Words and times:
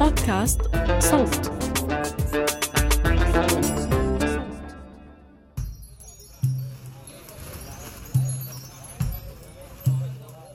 بودكاست 0.00 0.60
صوت 0.98 1.52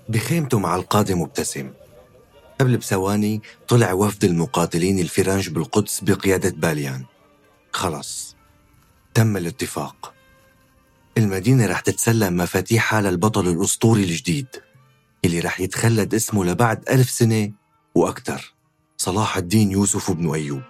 بخيمته 0.09 0.59
مع 0.59 0.75
القاضي 0.75 1.13
مبتسم. 1.13 1.73
قبل 2.61 2.77
بثواني 2.77 3.41
طلع 3.67 3.93
وفد 3.93 4.23
المقاتلين 4.23 4.99
الفرنج 4.99 5.49
بالقدس 5.49 5.99
بقيادة 6.03 6.49
باليان. 6.49 7.05
خلص 7.71 8.35
تم 9.13 9.37
الاتفاق. 9.37 10.20
المدينة 11.17 11.65
رح 11.65 11.79
تتسلم 11.79 12.37
مفاتيحها 12.37 13.01
للبطل 13.01 13.47
الأسطوري 13.47 14.03
الجديد 14.03 14.47
اللي 15.25 15.39
رح 15.39 15.59
يتخلد 15.59 16.13
اسمه 16.13 16.45
لبعد 16.45 16.89
ألف 16.89 17.09
سنة 17.09 17.51
وأكثر 17.95 18.53
صلاح 18.97 19.37
الدين 19.37 19.71
يوسف 19.71 20.11
بن 20.11 20.33
أيوب. 20.33 20.61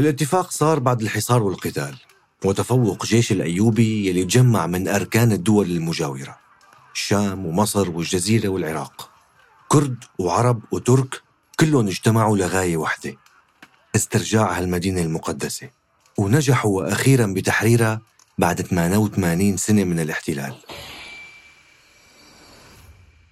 الاتفاق 0.00 0.50
صار 0.50 0.78
بعد 0.78 1.02
الحصار 1.02 1.42
والقتال 1.42 1.96
وتفوق 2.44 3.06
جيش 3.06 3.32
الأيوبي 3.32 4.08
يلي 4.08 4.24
تجمع 4.24 4.66
من 4.66 4.88
أركان 4.88 5.32
الدول 5.32 5.70
المجاورة 5.70 6.36
الشام 6.94 7.46
ومصر 7.46 7.90
والجزيرة 7.90 8.48
والعراق. 8.48 9.10
كرد 9.68 10.04
وعرب 10.18 10.62
وترك 10.72 11.22
كلهم 11.60 11.86
اجتمعوا 11.86 12.36
لغاية 12.36 12.76
واحدة 12.76 13.16
استرجاع 13.96 14.58
هالمدينة 14.58 15.00
المقدسة. 15.02 15.81
ونجحوا 16.22 16.92
أخيرا 16.92 17.26
بتحريرها 17.26 18.00
بعد 18.38 18.62
88 18.62 19.56
سنة 19.56 19.84
من 19.84 20.00
الاحتلال. 20.00 20.54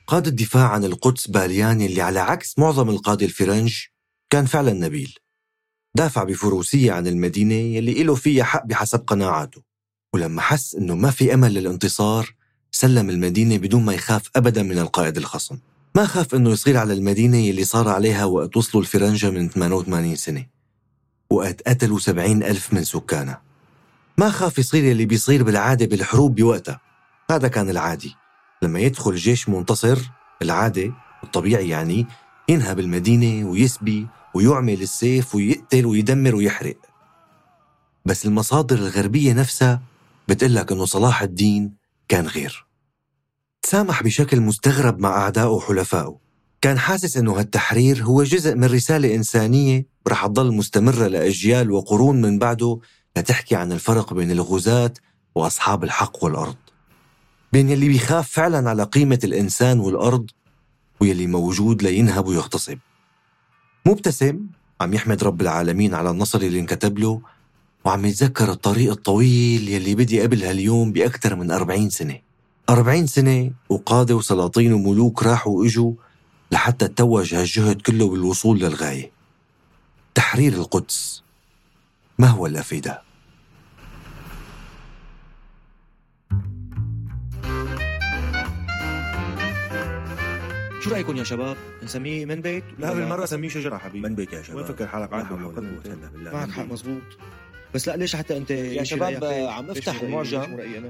قاد 0.06 0.27
الدفاع 0.27 0.69
عن 0.69 0.84
القدس 0.84 1.27
باليان 1.27 1.80
اللي 1.80 2.02
على 2.02 2.20
عكس 2.20 2.58
معظم 2.58 2.90
القادة 2.90 3.27
الفرنج 3.27 3.74
كان 4.30 4.46
فعلا 4.46 4.73
نبيل. 4.73 5.14
دافع 5.95 6.24
بفروسية 6.24 6.92
عن 6.92 7.06
المدينة 7.06 7.55
يلي 7.55 8.02
له 8.02 8.14
فيها 8.14 8.45
حق 8.45 8.67
بحسب 8.67 8.98
قناعاته. 9.06 9.62
ولما 10.14 10.42
حس 10.42 10.74
إنه 10.74 10.95
ما 10.95 11.11
في 11.11 11.34
أمل 11.34 11.55
للانتصار 11.55 12.34
سلم 12.70 13.11
المدينة 13.11 13.56
بدون 13.58 13.84
ما 13.84 13.92
يخاف 13.92 14.30
ابدا 14.36 14.62
من 14.62 14.79
القائد 14.79 15.17
الخصم. 15.17 15.58
ما 15.95 16.06
خاف 16.06 16.34
إنه 16.34 16.50
يصير 16.50 16.77
على 16.77 16.92
المدينة 16.92 17.36
يلي 17.36 17.64
صار 17.64 17.89
عليها 17.89 18.24
وقت 18.24 18.56
وصلوا 18.56 18.83
الفرنجة 18.83 19.30
من 19.30 19.48
88 19.48 20.17
سنة. 20.17 20.60
وقت 21.30 21.68
قتلوا 21.68 21.98
70 21.98 22.42
ألف 22.42 22.73
من 22.73 22.85
سكانها 22.85 23.42
ما 24.18 24.30
خاف 24.30 24.58
يصير 24.58 24.85
يلي 24.85 25.07
بيصير 25.07 25.42
بالعادة 25.42 25.86
بالحروب 25.86 26.35
بوقتها. 26.35 26.80
هذا 27.30 27.48
كان 27.48 27.70
العادي. 27.70 28.17
لما 28.63 28.80
يدخل 28.80 29.14
جيش 29.14 29.48
منتصر 29.48 29.98
العادة 30.42 30.92
الطبيعي 31.24 31.68
يعني 31.68 32.07
ينهب 32.48 32.79
المدينة 32.79 33.48
ويسبي 33.48 34.07
ويعمل 34.35 34.83
السيف 34.83 35.35
ويقتل 35.35 35.86
ويدمر 35.86 36.35
ويحرق. 36.35 36.77
بس 38.05 38.27
المصادر 38.27 38.77
الغربية 38.79 39.33
نفسها 39.33 39.80
بتقلك 40.29 40.73
أنه 40.73 40.85
صلاح 40.85 41.23
الدين 41.23 41.74
كان 42.08 42.27
غير. 42.27 42.67
تسامح 43.62 44.02
بشكل 44.02 44.41
مستغرب 44.41 44.98
مع 44.98 45.08
أعدائه 45.08 45.47
وحلفائه. 45.47 46.18
كان 46.61 46.79
حاسس 46.79 47.17
أنه 47.17 47.39
هالتحرير 47.39 48.05
هو 48.05 48.23
جزء 48.23 48.55
من 48.55 48.65
رسالة 48.65 49.15
إنسانية 49.15 49.87
رح 50.09 50.27
تضل 50.27 50.53
مستمرة 50.53 51.07
لأجيال 51.07 51.71
وقرون 51.71 52.21
من 52.21 52.39
بعده 52.39 52.79
لتحكي 53.17 53.55
عن 53.57 53.73
الفرق 53.73 54.15
بين 54.15 54.31
الغزاة 54.31 54.93
وأصحاب 55.35 55.85
الحق 55.85 56.25
والأرض. 56.25 56.57
بين 57.53 57.69
يلي 57.69 57.89
بيخاف 57.89 58.31
فعلا 58.31 58.71
على 58.71 58.83
قيمة 58.83 59.19
الإنسان 59.25 59.81
والأرض 59.81 60.31
ويلي 61.01 61.27
موجود 61.27 61.83
لينهب 61.83 62.27
ويغتصب. 62.27 62.79
مبتسم 63.87 64.41
عم 64.81 64.95
يحمد 64.95 65.25
رب 65.25 65.41
العالمين 65.41 65.95
على 65.95 66.11
النصر 66.11 66.41
اللي 66.41 66.61
انكتب 66.61 66.98
له 66.98 67.21
وعم 67.85 68.05
يتذكر 68.05 68.51
الطريق 68.53 68.91
الطويل 68.91 69.69
يلي 69.69 69.95
بدي 69.95 70.21
قبل 70.21 70.42
هاليوم 70.42 70.92
بأكثر 70.92 71.37
من 71.37 71.51
أربعين 71.51 71.91
سنة. 71.91 72.19
أربعين 72.69 73.07
سنة 73.07 73.51
وقادة 73.69 74.17
وسلاطين 74.17 74.73
وملوك 74.73 75.23
راحوا 75.23 75.59
وإجوا 75.59 75.92
لحتى 76.50 76.88
توج 76.88 77.34
هالجهد 77.34 77.83
كله 77.83 78.08
بالوصول 78.08 78.58
للغاية. 78.58 79.11
تحرير 80.14 80.52
القدس. 80.52 81.22
ما 82.18 82.27
هو 82.27 82.46
فدا 82.62 83.02
شو 90.80 90.90
رأيكم 90.90 91.16
يا 91.16 91.24
شباب؟ 91.24 91.56
نسميه 91.83 92.24
من 92.27 92.40
بيت؟ 92.40 92.64
لا 92.78 92.92
بالمرة 92.94 93.27
سميه 93.27 93.48
شجرة 93.48 93.78
حبيبي. 93.78 94.08
من 94.08 94.14
بيت 94.14 94.32
يا 94.32 94.42
شباب. 94.42 94.56
وين 94.56 94.67
فكر 94.67 94.86
حالك؟ 94.86 95.12
معك 95.12 95.32
معك 95.32 95.55
حق 95.55 95.61
بالله 96.12 96.32
معك 96.32 96.58
مزبوط 96.58 97.02
بس 97.75 97.89
لا 97.89 97.97
ليش 97.97 98.17
حتى 98.17 98.36
أنت 98.36 98.51
يا 98.51 98.85
شباب 98.85 99.25
عم 99.25 99.70
افتح 99.70 100.01
المعجم. 100.01 100.41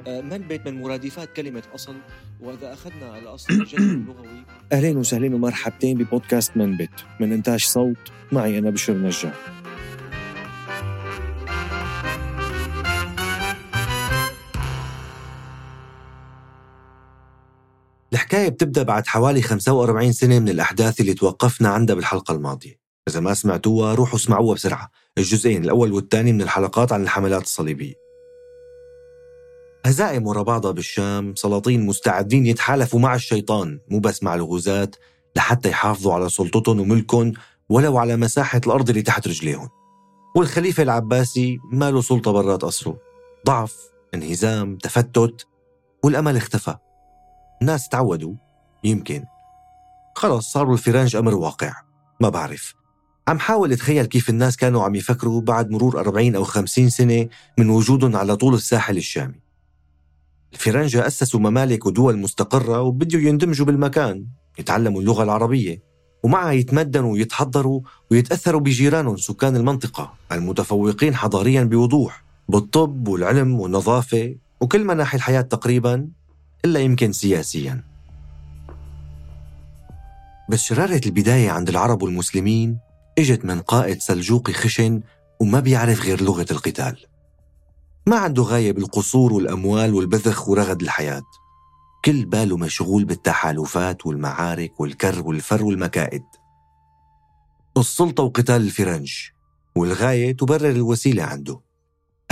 آه، 0.07 0.21
من 0.21 0.39
بيت 0.39 0.69
من 0.69 0.81
مرادفات 0.83 1.33
كلمة 1.33 1.63
أصل؟ 1.75 1.95
وإذا 2.41 2.73
أخذنا 2.73 3.19
الأصل 3.19 3.53
الجذر 3.55 3.79
اللغوي. 3.83 4.45
أهلين 4.73 4.97
وسهلين 4.97 5.35
ومرحبتين 5.35 5.99
ببودكاست 5.99 6.57
من 6.57 6.77
بيت. 6.77 6.91
من 7.21 7.33
إنتاج 7.33 7.65
صوت 7.65 7.97
معي 8.33 8.59
أنا 8.59 8.71
بشر 8.71 8.93
نجار 8.93 9.35
الحكاية 18.13 18.49
بتبدأ 18.49 18.83
بعد 18.83 19.07
حوالي 19.07 19.43
45 19.43 20.13
سنة 20.13 20.39
من 20.39 20.49
الأحداث 20.49 21.01
اللي 21.01 21.15
توقفنا 21.15 21.69
عندها 21.69 21.97
بالحلقة 21.97 22.35
الماضية. 22.35 22.81
إذا 23.09 23.21
ما 23.21 23.35
سمعتوها 23.35 23.95
روحوا 23.95 24.17
اسمعوها 24.17 24.55
بسرعة. 24.55 24.91
الجزئين 25.19 25.65
الأول 25.65 25.93
والثاني 25.93 26.33
من 26.33 26.43
الحلقات 26.43 26.93
عن 26.93 27.03
الحملات 27.03 27.43
الصليبية. 27.43 27.95
هزائم 29.87 30.27
ورا 30.27 30.43
بعضها 30.43 30.71
بالشام 30.71 31.35
سلاطين 31.35 31.87
مستعدين 31.87 32.47
يتحالفوا 32.47 33.01
مع 33.01 33.15
الشيطان. 33.15 33.81
مو 33.89 33.99
بس 33.99 34.23
مع 34.23 34.35
الغزاة 34.35 34.91
لحتى 35.37 35.69
يحافظوا 35.69 36.15
على 36.15 36.29
سلطتهم 36.29 36.81
وملكهم 36.81 37.33
ولو 37.69 37.99
على 37.99 38.17
مساحة 38.17 38.61
الأرض 38.67 38.89
اللي 38.89 39.03
تحت 39.03 39.29
رجليهم. 39.29 39.69
والخليفة 40.37 40.83
العباسي 40.83 41.59
ما 41.73 41.91
له 41.91 42.01
سلطة 42.01 42.33
برات 42.33 42.63
قصره 42.63 42.99
ضعف 43.47 43.77
انهزام 44.15 44.77
تفتت 44.77 45.47
والأمل 46.05 46.37
اختفى. 46.37 46.77
الناس 47.63 47.89
تعودوا 47.89 48.35
يمكن. 48.85 49.25
خلص 50.17 50.53
صاروا 50.53 50.73
الفرنج 50.73 51.17
أمر 51.17 51.35
واقع. 51.35 51.73
ما 52.21 52.29
بعرف. 52.29 52.80
عم 53.31 53.39
حاول 53.39 53.73
اتخيل 53.73 54.07
كيف 54.07 54.31
الناس 54.31 54.57
كانوا 54.57 54.83
عم 54.83 54.95
يفكروا 54.95 55.41
بعد 55.41 55.71
مرور 55.71 56.01
40 56.01 56.35
أو 56.35 56.45
50 56.45 56.89
سنة 56.89 57.29
من 57.59 57.71
وجودهم 57.71 58.17
على 58.17 58.37
طول 58.37 58.55
الساحل 58.55 58.97
الشامي. 58.97 59.41
الفرنجة 60.53 61.07
أسسوا 61.07 61.41
ممالك 61.41 61.87
ودول 61.87 62.19
مستقرة 62.19 62.81
وبدوا 62.81 63.21
يندمجوا 63.21 63.67
بالمكان 63.67 64.27
يتعلموا 64.59 65.01
اللغة 65.01 65.23
العربية 65.23 65.83
ومعها 66.23 66.53
يتمدنوا 66.53 67.13
ويتحضروا 67.13 67.81
ويتأثروا 68.11 68.61
بجيرانهم 68.61 69.17
سكان 69.17 69.57
المنطقة 69.57 70.15
المتفوقين 70.33 71.15
حضاريا 71.15 71.65
بوضوح 71.65 72.25
بالطب 72.49 73.09
والعلم 73.09 73.61
والنظافة 73.61 74.35
وكل 74.61 74.85
مناحي 74.85 75.17
الحياة 75.17 75.41
تقريبا 75.41 76.09
إلا 76.65 76.81
يمكن 76.81 77.13
سياسيا. 77.13 77.85
بس 80.49 80.63
شرارة 80.63 81.01
البداية 81.07 81.51
عند 81.51 81.69
العرب 81.69 82.03
والمسلمين 82.03 82.90
إجت 83.21 83.45
من 83.45 83.61
قائد 83.61 84.01
سلجوقي 84.01 84.53
خشن 84.53 85.01
وما 85.41 85.61
بيعرف 85.61 86.03
غير 86.03 86.23
لغة 86.23 86.47
القتال. 86.51 86.97
ما 88.07 88.17
عنده 88.17 88.43
غاية 88.43 88.73
بالقصور 88.73 89.33
والأموال 89.33 89.95
والبذخ 89.95 90.49
ورغد 90.49 90.83
الحياة. 90.83 91.23
كل 92.05 92.25
باله 92.25 92.57
مشغول 92.57 93.05
بالتحالفات 93.05 94.07
والمعارك 94.07 94.81
والكر 94.81 95.23
والفر 95.23 95.65
والمكائد. 95.65 96.23
السلطة 97.77 98.23
وقتال 98.23 98.57
الفرنج 98.57 99.13
والغاية 99.77 100.37
تبرر 100.37 100.71
الوسيلة 100.71 101.23
عنده. 101.23 101.61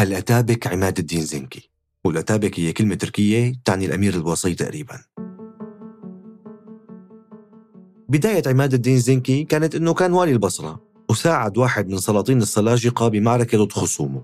الأتابك 0.01 0.67
عماد 0.67 0.99
الدين 0.99 1.25
زنكي؟ 1.25 1.71
والأتابك 2.05 2.61
هي 2.61 2.73
كلمة 2.73 2.95
تركية؟ 2.95 3.53
تعني 3.65 3.87
الأمير 3.87 4.15
الوصي 4.15 4.55
تقريبا. 4.55 4.99
بداية 8.09 8.43
عماد 8.47 8.75
الدين 8.75 8.99
زنكي 8.99 9.45
كانت 9.45 9.75
أنه 9.75 9.95
كان 9.95 10.13
والي 10.13 10.33
البصرة 10.33 10.81
وساعد 11.11 11.59
واحد 11.59 11.89
من 11.89 11.99
سلاطين 11.99 12.43
السلاجقة 12.43 13.09
بمعركة 13.09 13.65
ضد 13.65 13.73
خصومه 13.73 14.23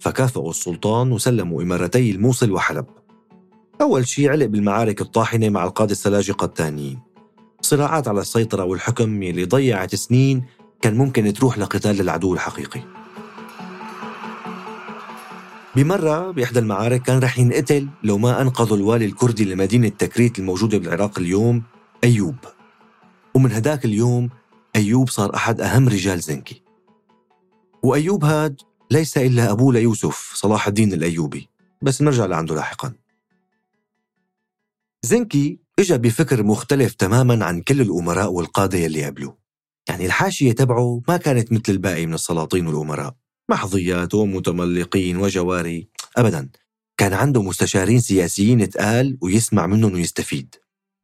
فكافئوا 0.00 0.50
السلطان 0.50 1.12
وسلموا 1.12 1.62
إمارتي 1.62 2.10
الموصل 2.10 2.52
وحلب. 2.52 2.86
أول 3.80 4.08
شيء 4.08 4.30
علق 4.30 4.46
بالمعارك 4.46 5.00
الطاحنة 5.00 5.48
مع 5.48 5.64
القادة 5.64 5.92
السلاجقة 5.92 6.44
الثانيين 6.44 6.98
صراعات 7.60 8.08
على 8.08 8.20
السيطرة 8.20 8.64
والحكم 8.64 9.22
يلي 9.22 9.44
ضيعت 9.44 9.94
سنين 9.94 10.44
كان 10.82 10.96
ممكن 10.96 11.32
تروح 11.32 11.58
لقتال 11.58 12.00
العدو 12.00 12.34
الحقيقي. 12.34 12.80
بمرة 15.76 16.30
بإحدى 16.30 16.58
المعارك 16.58 17.02
كان 17.02 17.18
رح 17.18 17.38
ينقتل 17.38 17.88
لو 18.02 18.18
ما 18.18 18.42
أنقذوا 18.42 18.76
الوالي 18.76 19.04
الكردي 19.04 19.44
لمدينة 19.44 19.88
تكريت 19.88 20.38
الموجودة 20.38 20.78
بالعراق 20.78 21.18
اليوم 21.18 21.62
أيوب. 22.04 22.36
ومن 23.36 23.52
هداك 23.52 23.84
اليوم 23.84 24.30
أيوب 24.76 25.08
صار 25.08 25.34
أحد 25.34 25.60
أهم 25.60 25.88
رجال 25.88 26.20
زنكي. 26.20 26.62
وأيوب 27.82 28.24
هاد 28.24 28.60
ليس 28.90 29.18
إلا 29.18 29.50
أبوه 29.50 29.72
ليوسف 29.72 30.32
صلاح 30.34 30.66
الدين 30.66 30.92
الأيوبي. 30.92 31.48
بس 31.82 32.02
نرجع 32.02 32.26
لعنده 32.26 32.54
لاحقا. 32.54 32.92
زنكي 35.02 35.58
إجا 35.78 35.96
بفكر 35.96 36.42
مختلف 36.42 36.94
تماما 36.94 37.44
عن 37.44 37.60
كل 37.60 37.80
الأمراء 37.80 38.32
والقادة 38.32 38.78
يلي 38.78 39.04
قبله. 39.04 39.34
يعني 39.88 40.06
الحاشية 40.06 40.52
تبعه 40.52 41.02
ما 41.08 41.16
كانت 41.16 41.52
مثل 41.52 41.62
الباقي 41.68 42.06
من 42.06 42.14
السلاطين 42.14 42.66
والأمراء. 42.66 43.14
محظيات 43.50 44.14
ومتملقين 44.14 45.16
وجواري. 45.16 45.88
أبدا. 46.16 46.48
كان 46.96 47.12
عنده 47.12 47.42
مستشارين 47.42 48.00
سياسيين 48.00 48.68
تقال 48.68 49.18
ويسمع 49.20 49.66
منهم 49.66 49.94
ويستفيد. 49.94 50.54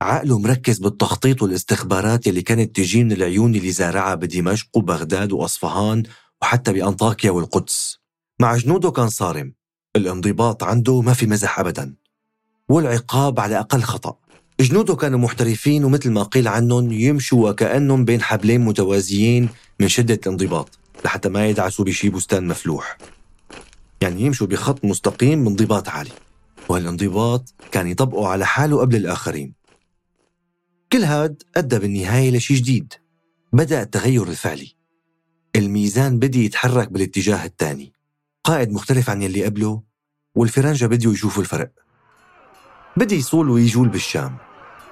عقله 0.03 0.39
مركز 0.39 0.79
بالتخطيط 0.79 1.43
والاستخبارات 1.43 2.27
يلي 2.27 2.43
كانت 2.43 2.77
تجي 2.77 3.05
من 3.05 3.13
العيون 3.13 3.55
اللي 3.55 3.71
زارعها 3.73 4.15
بدمشق 4.15 4.69
وبغداد 4.75 5.33
وأصفهان 5.33 6.03
وحتى 6.43 6.73
بأنطاكيا 6.73 7.31
والقدس. 7.31 7.99
مع 8.41 8.57
جنوده 8.57 8.91
كان 8.91 9.09
صارم. 9.09 9.55
الانضباط 9.97 10.63
عنده 10.63 11.01
ما 11.01 11.13
في 11.13 11.27
مزح 11.27 11.59
أبدا. 11.59 11.95
والعقاب 12.69 13.41
على 13.41 13.59
أقل 13.59 13.83
خطأ. 13.83 14.17
جنوده 14.61 14.95
كانوا 14.97 15.19
محترفين 15.19 15.85
ومثل 15.85 16.11
ما 16.11 16.23
قيل 16.23 16.49
عنهم 16.49 16.93
يمشوا 16.93 17.51
وكأنهم 17.51 18.05
بين 18.05 18.23
حبلين 18.23 18.61
متوازيين 18.61 19.49
من 19.81 19.89
شدة 19.89 20.21
الانضباط 20.27 20.79
لحتى 21.05 21.29
ما 21.29 21.47
يدعسوا 21.47 21.85
بشي 21.85 22.09
بستان 22.09 22.47
مفلوح. 22.47 22.99
يعني 24.01 24.23
يمشوا 24.23 24.47
بخط 24.47 24.85
مستقيم 24.85 25.45
بانضباط 25.45 25.89
عالي. 25.89 26.11
وهالانضباط 26.69 27.55
كان 27.73 27.87
يطبقه 27.87 28.29
على 28.29 28.47
حاله 28.47 28.81
قبل 28.81 28.97
الآخرين. 28.97 29.62
كل 30.93 31.05
هاد 31.05 31.43
أدى 31.57 31.79
بالنهاية 31.79 32.31
لشي 32.31 32.55
جديد. 32.55 32.93
بدأ 33.53 33.83
التغير 33.83 34.29
الفعلي. 34.29 34.77
الميزان 35.57 36.19
بدي 36.19 36.45
يتحرك 36.45 36.93
بالاتجاه 36.93 37.45
الثاني. 37.45 37.93
قائد 38.45 38.73
مختلف 38.73 39.11
عن 39.11 39.23
يلي 39.23 39.45
قبله 39.45 39.83
والفرنجة 40.35 40.87
بديوا 40.87 41.13
يشوفوا 41.13 41.43
الفرق. 41.43 41.71
بدي 42.97 43.15
يصول 43.15 43.51
ويجول 43.51 43.89
بالشام. 43.89 44.37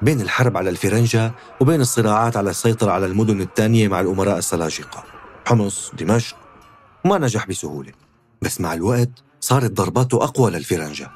بين 0.02 0.20
الحرب 0.20 0.56
على 0.56 0.70
الفرنجة 0.70 1.32
وبين 1.60 1.80
الصراعات 1.80 2.36
على 2.36 2.50
السيطرة 2.50 2.90
على 2.90 3.06
المدن 3.06 3.40
الثانية 3.40 3.88
مع 3.88 4.00
الأمراء 4.00 4.38
السلاجقة. 4.38 5.04
حمص 5.46 5.90
دمشق. 5.98 6.36
ما 7.04 7.18
نجح 7.18 7.46
بسهولة. 7.46 7.92
بس 8.42 8.60
مع 8.60 8.74
الوقت 8.74 9.10
صارت 9.40 9.70
ضرباته 9.70 10.24
أقوى 10.24 10.50
للفرنجة. 10.50 11.10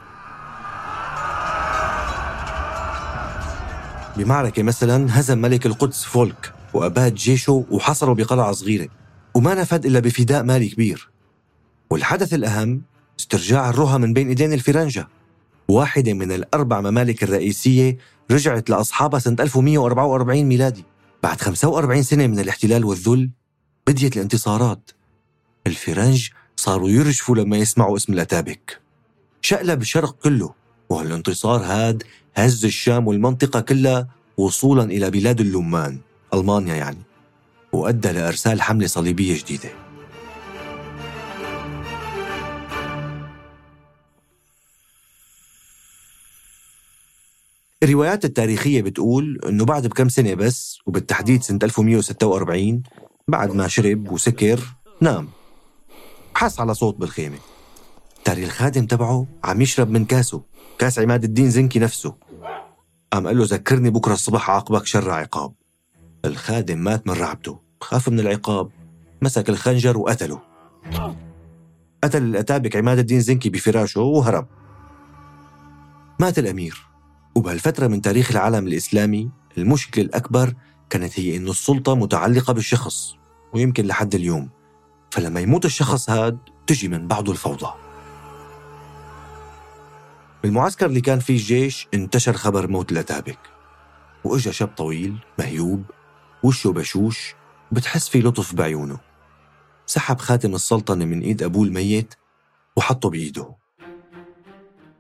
بمعركة 4.17 4.63
مثلا 4.63 5.21
هزم 5.21 5.39
ملك 5.39 5.67
القدس 5.67 6.05
فولك 6.05 6.53
وأباد 6.75 7.15
جيشه 7.15 7.65
وحصره 7.71 8.13
بقلعة 8.15 8.53
صغيرة 8.53 8.89
وما 9.35 9.55
نفد 9.55 9.87
إلا 9.87 10.01
بفداء 10.01 10.43
مالي 10.43 10.69
كبير. 10.69 11.09
والحدث 11.91 12.35
الأهم 12.35 12.83
استرجاع 13.21 13.71
الرها 13.71 13.99
من 13.99 14.13
بين 14.13 14.29
إيدين 14.29 14.53
الفرنجة. 14.53 15.09
واحدة 15.69 16.13
من 16.13 16.33
الأربع 16.33 16.81
ممالك 16.81 17.23
الرئيسية 17.23 17.99
رجعت 18.31 18.71
لأصحابها 18.71 19.21
سنة 19.21 19.37
1144 19.41 20.45
ميلادي. 20.45 20.85
بعد 21.23 21.41
45 21.41 22.03
سنة 22.03 22.27
من 22.27 22.41
الاحتلال 22.41 22.85
والذل 22.85 23.31
بديت 23.87 24.17
الانتصارات. 24.17 24.91
الفرنج 25.67 26.31
صاروا 26.57 26.89
يرجفوا 26.91 27.37
لما 27.37 27.57
يسمعوا 27.57 27.97
اسم 27.97 28.13
الأتابك 28.13 28.81
شقلب 29.43 29.81
الشرق 29.81 30.17
كله 30.23 30.55
وهالانتصار 30.89 31.61
هاد 31.63 32.03
هز 32.37 32.65
الشام 32.65 33.07
والمنطقة 33.07 33.61
كلها 33.61 34.09
وصولا 34.37 34.83
إلى 34.83 35.11
بلاد 35.11 35.41
اللمان. 35.41 35.99
ألمانيا 36.35 36.75
يعني. 36.75 37.03
وأدى 37.73 38.13
لإرسال 38.13 38.63
حملة 38.63 38.87
صليبية 38.87 39.39
جديدة. 39.39 39.71
الروايات 47.83 48.25
التاريخية 48.25 48.83
بتقول 48.83 49.41
أنه 49.49 49.65
بعد 49.65 49.87
بكم 49.87 50.09
سنة 50.09 50.35
بس 50.35 50.79
وبالتحديد 50.87 51.43
سنة 51.43 51.59
1146 51.63 52.83
بعد 53.29 53.55
ما 53.55 53.69
شرب 53.69 54.13
وسكر 54.13 54.61
نام. 55.01 55.29
حس 56.35 56.61
على 56.61 56.75
صوت 56.75 56.97
بالخيمة. 56.97 57.39
تاري 58.25 58.45
الخادم 58.45 58.87
تبعه 58.87 59.27
عم 59.45 59.61
يشرب 59.61 59.91
من 59.91 60.05
كاسه. 60.05 60.43
كاس 60.79 60.99
عماد 60.99 61.25
الدين 61.25 61.51
زنكي 61.51 61.79
نفسه. 61.79 62.15
قام 63.15 63.27
قال 63.27 63.39
له 63.39 63.45
ذكرني 63.45 63.91
بكرة 63.91 64.13
الصبح 64.13 64.51
عاقبك 64.51 64.87
شر 64.87 65.11
عقاب. 65.11 65.53
الخادم 66.25 66.79
مات 66.79 67.07
من 67.07 67.15
رعبته 67.15 67.61
خاف 67.81 68.09
من 68.09 68.21
العقاب 68.21 68.71
مسك 69.23 69.49
الخنجر 69.49 69.99
وقتله. 69.99 70.41
قتل 72.05 72.23
الأتابك 72.23 72.77
عماد 72.77 72.99
الدين 72.99 73.21
زنكي 73.21 73.51
بفراشه 73.51 74.01
وهرب. 74.01 74.47
مات 76.21 76.39
الأمير 76.39 76.87
وبهالفترة 77.35 77.87
من 77.87 78.03
تاريخ 78.03 78.31
العالم 78.31 78.67
الإسلامي 78.67 79.31
المشكلة 79.59 80.05
الأكبر 80.05 80.55
كانت 80.91 81.21
هي 81.21 81.37
إنه 81.37 81.51
السلطة 81.51 81.95
متعلقة 81.95 82.53
بالشخص 82.53 83.15
ويمكن 83.53 83.87
لحد 83.87 84.15
اليوم. 84.15 84.51
فلما 85.11 85.41
يموت 85.41 85.65
الشخص 85.65 86.11
هاد 86.11 86.39
تجي 86.67 86.89
من 86.89 87.09
بعده 87.09 87.33
الفوضى. 87.33 87.84
بالمعسكر 90.45 90.87
اللي 90.87 91.01
كان 91.01 91.19
فيه 91.19 91.35
الجيش 91.35 91.89
انتشر 91.95 92.33
خبر 92.33 92.71
موت 92.71 92.93
الأتابك 92.93 93.39
وإجا 94.25 94.51
شاب 94.51 94.69
طويل 94.69 95.17
مهيوب 95.39 95.83
وشه 96.43 96.71
بشوش 96.71 97.35
بتحس 97.73 98.09
في 98.09 98.21
لطف 98.21 98.55
بعيونه. 98.55 98.99
سحب 99.87 100.19
خاتم 100.19 100.55
السلطنة 100.55 101.05
من 101.05 101.21
إيد 101.21 101.43
أبوه 101.43 101.67
الميت 101.67 102.15
وحطه 102.77 103.11
بإيده. 103.11 103.55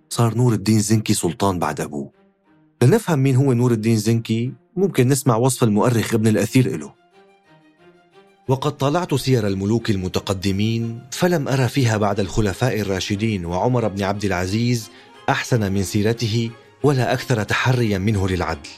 صار 0.09 0.35
نور 0.35 0.53
الدين 0.53 0.79
زنكي 0.79 1.15
سلطان 1.15 1.59
بعد 1.59 1.81
أبوه. 1.81 2.11
لنفهم 2.83 3.19
مين 3.19 3.37
هو 3.37 3.53
نور 3.53 3.73
الدين 3.73 3.97
زنكي 3.97 4.53
ممكن 4.77 5.09
نسمع 5.09 5.37
وصف 5.37 5.65
المؤرخ 5.65 6.15
ابن 6.15 6.27
الأثير 6.27 6.77
له 6.77 6.95
وقد 8.49 8.77
طالعت 8.77 9.15
سير 9.15 9.47
الملوك 9.47 9.91
المتقدمين 9.91 11.03
فلم 11.13 11.49
أرى 11.49 11.69
فيها 11.69 11.97
بعد 11.97 12.21
الخلفاء 12.21 12.81
الراشدين 12.81 13.47
وعمر 13.47 13.89
بن 13.89 14.03
عبد 14.03 14.25
العزيز 14.25 14.91
أحسن 15.28 15.73
من 15.73 15.83
سيرته 15.83 16.50
ولا 16.83 17.12
أكثر 17.12 17.43
تحريا 17.43 17.99
منه 17.99 18.28
للعدل. 18.28 18.69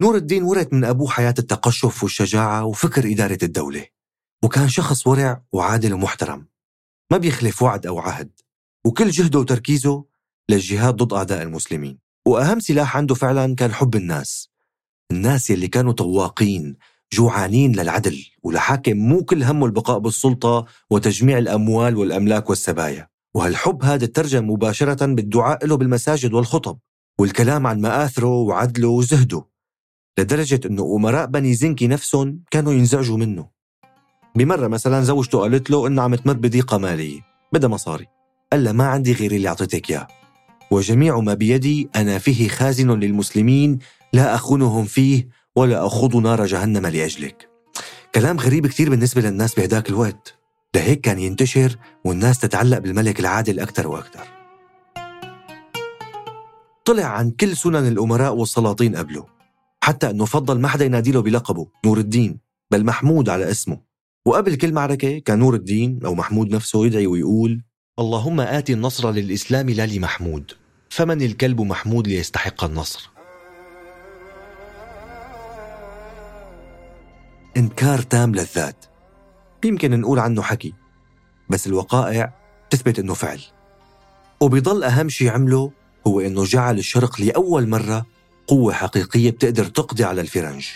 نور 0.00 0.16
الدين 0.16 0.42
ورث 0.42 0.72
من 0.72 0.84
أبوه 0.84 1.08
حياة 1.08 1.34
التقشف 1.38 2.02
والشجاعة 2.02 2.64
وفكر 2.64 3.12
إدارة 3.12 3.38
الدولة. 3.42 3.86
وكان 4.44 4.68
شخص 4.68 5.06
ورع 5.06 5.42
وعادل 5.52 5.94
ومحترم. 5.94 6.48
ما 7.10 7.18
بيخلف 7.18 7.62
وعد 7.62 7.86
أو 7.86 7.98
عهد. 7.98 8.30
وكل 8.84 9.10
جهده 9.10 9.38
وتركيزه 9.38 10.04
للجهاد 10.48 10.96
ضد 10.96 11.12
أعداء 11.12 11.42
المسلمين. 11.42 11.98
وأهم 12.26 12.60
سلاح 12.60 12.96
عنده 12.96 13.14
فعلا 13.14 13.54
كان 13.54 13.72
حب 13.72 13.94
الناس. 13.94 14.48
الناس 15.10 15.50
يلي 15.50 15.68
كانوا 15.68 15.92
طواقين 15.92 16.76
جوعانين 17.12 17.72
للعدل 17.72 18.24
ولحاكم 18.42 18.96
مو 18.96 19.24
كل 19.24 19.42
همه 19.42 19.66
البقاء 19.66 19.98
بالسلطة 19.98 20.64
وتجميع 20.90 21.38
الأموال 21.38 21.96
والأملاك 21.96 22.50
والسبايا. 22.50 23.08
وهالحب 23.34 23.84
هذا 23.84 24.06
ترجم 24.06 24.50
مباشرة 24.50 25.06
بالدعاء 25.06 25.66
له 25.66 25.76
بالمساجد 25.76 26.32
والخطب 26.32 26.78
والكلام 27.18 27.66
عن 27.66 27.80
مآثره 27.80 28.34
وعدله 28.34 28.88
وزهده 28.88 29.46
لدرجة 30.18 30.60
أنه 30.66 30.96
أمراء 30.96 31.26
بني 31.26 31.54
زنكي 31.54 31.86
نفسهم 31.86 32.40
كانوا 32.50 32.72
ينزعجوا 32.72 33.16
منه. 33.16 33.48
بمرة 34.36 34.68
مثلا 34.68 35.02
زوجته 35.02 35.38
قالت 35.38 35.70
له 35.70 35.86
إنها 35.86 36.04
عم 36.04 36.14
تمر 36.14 36.32
بضيقة 36.32 36.78
مالية 36.78 37.20
بدها 37.52 37.68
مصاري 37.68 38.06
قال 38.52 38.64
لها 38.64 38.72
ما 38.72 38.86
عندي 38.86 39.12
غير 39.12 39.32
اللي 39.32 39.48
أعطيتك 39.48 39.90
إياه. 39.90 40.08
وجميع 40.70 41.20
ما 41.20 41.34
بيدي 41.34 41.88
أنا 41.96 42.18
فيه 42.18 42.48
خازن 42.48 42.90
للمسلمين 42.90 43.78
لا 44.12 44.34
أخونهم 44.34 44.84
فيه 44.84 45.28
ولا 45.56 45.86
أخوض 45.86 46.16
نار 46.16 46.46
جهنم 46.46 46.86
لأجلك. 46.86 47.48
كلام 48.14 48.38
غريب 48.38 48.66
كتير 48.66 48.90
بالنسبة 48.90 49.20
للناس 49.22 49.54
بهداك 49.54 49.88
الوقت. 49.88 50.34
لهيك 50.74 51.00
كان 51.00 51.18
ينتشر 51.18 51.76
والناس 52.04 52.38
تتعلق 52.38 52.78
بالملك 52.78 53.20
العادل 53.20 53.60
أكثر 53.60 53.88
وأكثر 53.88 54.28
طلع 56.84 57.04
عن 57.04 57.30
كل 57.30 57.56
سنن 57.56 57.88
الأمراء 57.88 58.34
والسلاطين 58.34 58.96
قبله. 58.96 59.26
حتى 59.82 60.10
أنه 60.10 60.24
فضل 60.24 60.60
ما 60.60 60.68
حدا 60.68 60.84
يناديله 60.84 61.22
بلقبه 61.22 61.66
نور 61.84 61.98
الدين 61.98 62.38
بل 62.70 62.84
محمود 62.84 63.28
على 63.28 63.50
اسمه. 63.50 63.80
وقبل 64.26 64.54
كل 64.54 64.72
معركة 64.72 65.18
كان 65.18 65.38
نور 65.38 65.54
الدين 65.54 66.00
أو 66.04 66.14
محمود 66.14 66.54
نفسه 66.54 66.86
يدعي 66.86 67.06
ويقول 67.06 67.62
اللهم 67.98 68.40
آت 68.40 68.70
النصر 68.70 69.10
للإسلام 69.10 69.70
لا 69.70 69.86
لمحمود. 69.86 70.52
فمن 70.90 71.22
الكلب 71.22 71.60
محمود 71.60 72.08
ليستحق 72.08 72.64
النصر؟ 72.64 73.13
إنكار 77.56 77.98
تام 77.98 78.34
للذات. 78.34 78.84
يمكن 79.64 80.00
نقول 80.00 80.18
عنه 80.18 80.42
حكي 80.42 80.74
بس 81.48 81.66
الوقائع 81.66 82.32
تثبت 82.70 82.98
إنه 82.98 83.14
فعل. 83.14 83.40
وبيضل 84.40 84.84
أهم 84.84 85.08
شيء 85.08 85.30
عمله 85.30 85.70
هو 86.06 86.20
إنه 86.20 86.44
جعل 86.44 86.78
الشرق 86.78 87.20
لأول 87.20 87.68
مرة 87.68 88.06
قوة 88.46 88.72
حقيقية 88.72 89.30
بتقدر 89.30 89.64
تقضي 89.64 90.04
على 90.04 90.20
الفرنج. 90.20 90.66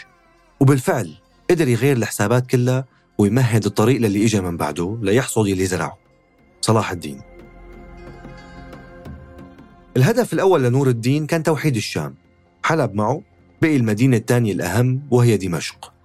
وبالفعل 0.60 1.14
قدر 1.50 1.68
يغير 1.68 1.96
الحسابات 1.96 2.46
كلها 2.46 2.84
ويمهد 3.18 3.64
الطريق 3.64 4.00
للي 4.00 4.24
إجا 4.24 4.40
من 4.40 4.56
بعده 4.56 4.98
ليحصد 5.02 5.46
يلي 5.46 5.66
زرعه. 5.66 5.98
صلاح 6.60 6.90
الدين. 6.90 7.20
الهدف 9.96 10.32
الأول 10.32 10.64
لنور 10.64 10.88
الدين 10.88 11.26
كان 11.26 11.42
توحيد 11.42 11.76
الشام. 11.76 12.14
حلب 12.62 12.94
معه 12.94 13.22
بقي 13.62 13.76
المدينة 13.76 14.16
الثانية 14.16 14.52
الأهم 14.52 15.02
وهي 15.10 15.36
دمشق. 15.36 15.97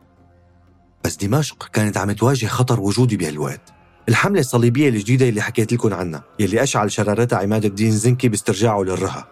بس 1.04 1.16
دمشق 1.16 1.70
كانت 1.74 1.98
عم 1.98 2.12
تواجه 2.12 2.46
خطر 2.46 2.80
وجودي 2.80 3.18
بهالوقت. 3.18 3.74
الحملة 4.10 4.40
الصليبية 4.40 4.90
الجديدة 4.90 5.30
اللي 5.30 5.42
حكيت 5.42 5.74
لكم 5.74 5.94
عنها 5.94 6.24
يلي 6.40 6.64
أشعل 6.64 6.92
شرارتها 6.92 7.40
عماد 7.40 7.66
الدين 7.66 7.92
زنكي 7.92 8.28
باسترجاعه 8.28 8.84
للرها. 8.84 9.28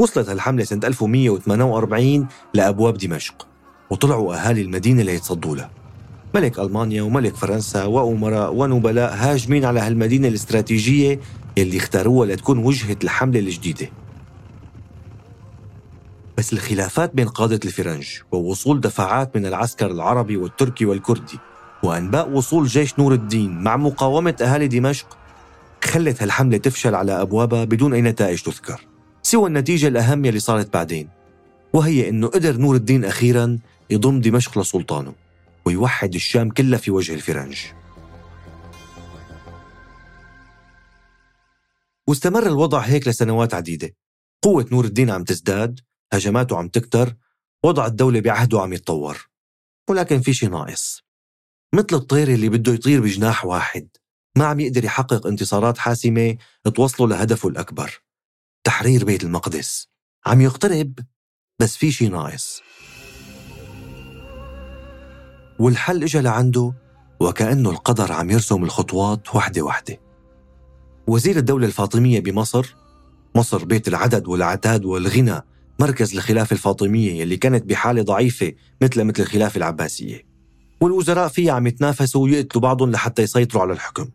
وصلت 0.00 0.28
هالحملة 0.28 0.64
سنة 0.64 0.80
1148 0.84 2.26
لأبواب 2.54 2.98
دمشق 2.98 3.46
وطلعوا 3.90 4.34
أهالي 4.34 4.62
المدينة 4.62 5.02
ليتصدوا 5.02 5.56
لها. 5.56 5.70
ملك 6.34 6.58
ألمانيا 6.58 7.02
وملك 7.02 7.36
فرنسا 7.36 7.84
وأمراء 7.84 8.54
ونبلاء 8.54 9.14
هاجمين 9.14 9.64
على 9.64 9.80
هالمدينة 9.80 10.28
الاستراتيجية 10.28 11.20
يلي 11.56 11.76
اختاروها 11.76 12.26
لتكون 12.26 12.58
وجهة 12.58 12.96
الحملة 13.04 13.40
الجديدة. 13.40 13.90
بس 16.36 16.52
الخلافات 16.52 17.14
بين 17.14 17.28
قادة 17.28 17.60
الفرنج 17.64 18.06
ووصول 18.32 18.80
دفعات 18.80 19.36
من 19.36 19.46
العسكر 19.46 19.90
العربي 19.90 20.36
والتركي 20.36 20.84
والكردي 20.84 21.38
وأنباء 21.82 22.30
وصول 22.30 22.66
جيش 22.66 22.98
نور 22.98 23.14
الدين 23.14 23.62
مع 23.62 23.76
مقاومة 23.76 24.36
أهالي 24.40 24.68
دمشق 24.68 25.18
خلت 25.84 26.22
هالحملة 26.22 26.56
تفشل 26.56 26.94
على 26.94 27.22
أبوابها 27.22 27.64
بدون 27.64 27.94
أي 27.94 28.02
نتائج 28.02 28.42
تذكر. 28.42 28.86
سوى 29.22 29.48
النتيجة 29.48 29.88
الأهم 29.88 30.24
يلي 30.24 30.38
صارت 30.38 30.72
بعدين 30.72 31.08
وهي 31.72 32.08
أنه 32.08 32.28
قدر 32.28 32.56
نور 32.56 32.76
الدين 32.76 33.04
أخيرا 33.04 33.58
يضم 33.90 34.20
دمشق 34.20 34.58
لسلطانه 34.58 35.14
ويوحد 35.64 36.14
الشام 36.14 36.50
كلها 36.50 36.78
في 36.78 36.90
وجه 36.90 37.14
الفرنج. 37.14 37.58
واستمر 42.06 42.46
الوضع 42.46 42.78
هيك 42.78 43.08
لسنوات 43.08 43.54
عديدة. 43.54 43.94
قوة 44.42 44.66
نور 44.72 44.84
الدين 44.84 45.10
عم 45.10 45.24
تزداد 45.24 45.80
هجماته 46.12 46.56
عم 46.58 46.68
تكتر 46.68 47.16
وضع 47.64 47.86
الدولة 47.86 48.20
بعهده 48.20 48.60
عم 48.60 48.72
يتطور. 48.72 49.28
ولكن 49.90 50.20
في 50.20 50.34
شي 50.34 50.46
ناقص. 50.46 51.02
مثل 51.74 51.86
الطير 51.92 52.28
اللي 52.28 52.48
بده 52.48 52.72
يطير 52.72 53.00
بجناح 53.00 53.44
واحد 53.44 53.88
ما 54.36 54.44
عم 54.46 54.60
يقدر 54.60 54.84
يحقق 54.84 55.26
انتصارات 55.26 55.78
حاسمة 55.78 56.36
توصله 56.74 57.08
لهدفه 57.08 57.48
الأكبر. 57.48 58.02
تحرير 58.64 59.04
بيت 59.04 59.24
المقدس. 59.24 59.88
عم 60.26 60.40
يقترب 60.40 60.98
بس 61.58 61.76
في 61.76 61.90
شي 61.92 62.08
ناقص. 62.08 62.62
والحل 65.58 66.02
اجى 66.02 66.20
لعنده 66.20 66.74
وكأنه 67.20 67.70
القدر 67.70 68.12
عم 68.12 68.30
يرسم 68.30 68.64
الخطوات 68.64 69.34
وحدة 69.34 69.62
وحدة. 69.62 70.00
وزير 71.06 71.36
الدولة 71.36 71.66
الفاطمية 71.66 72.20
بمصر 72.20 72.74
مصر 73.34 73.64
بيت 73.64 73.88
العدد 73.88 74.28
والعتاد 74.28 74.84
والغنى 74.84 75.42
مركز 75.78 76.14
الخلافة 76.14 76.54
الفاطمية 76.54 77.20
يلي 77.20 77.36
كانت 77.36 77.64
بحالة 77.64 78.02
ضعيفة 78.02 78.52
مثل 78.82 79.04
مثل 79.04 79.22
الخلافة 79.22 79.58
العباسية. 79.58 80.26
والوزراء 80.80 81.28
فيها 81.28 81.52
عم 81.52 81.66
يتنافسوا 81.66 82.22
ويقتلوا 82.24 82.62
بعضهم 82.62 82.90
لحتى 82.90 83.22
يسيطروا 83.22 83.62
على 83.62 83.72
الحكم. 83.72 84.08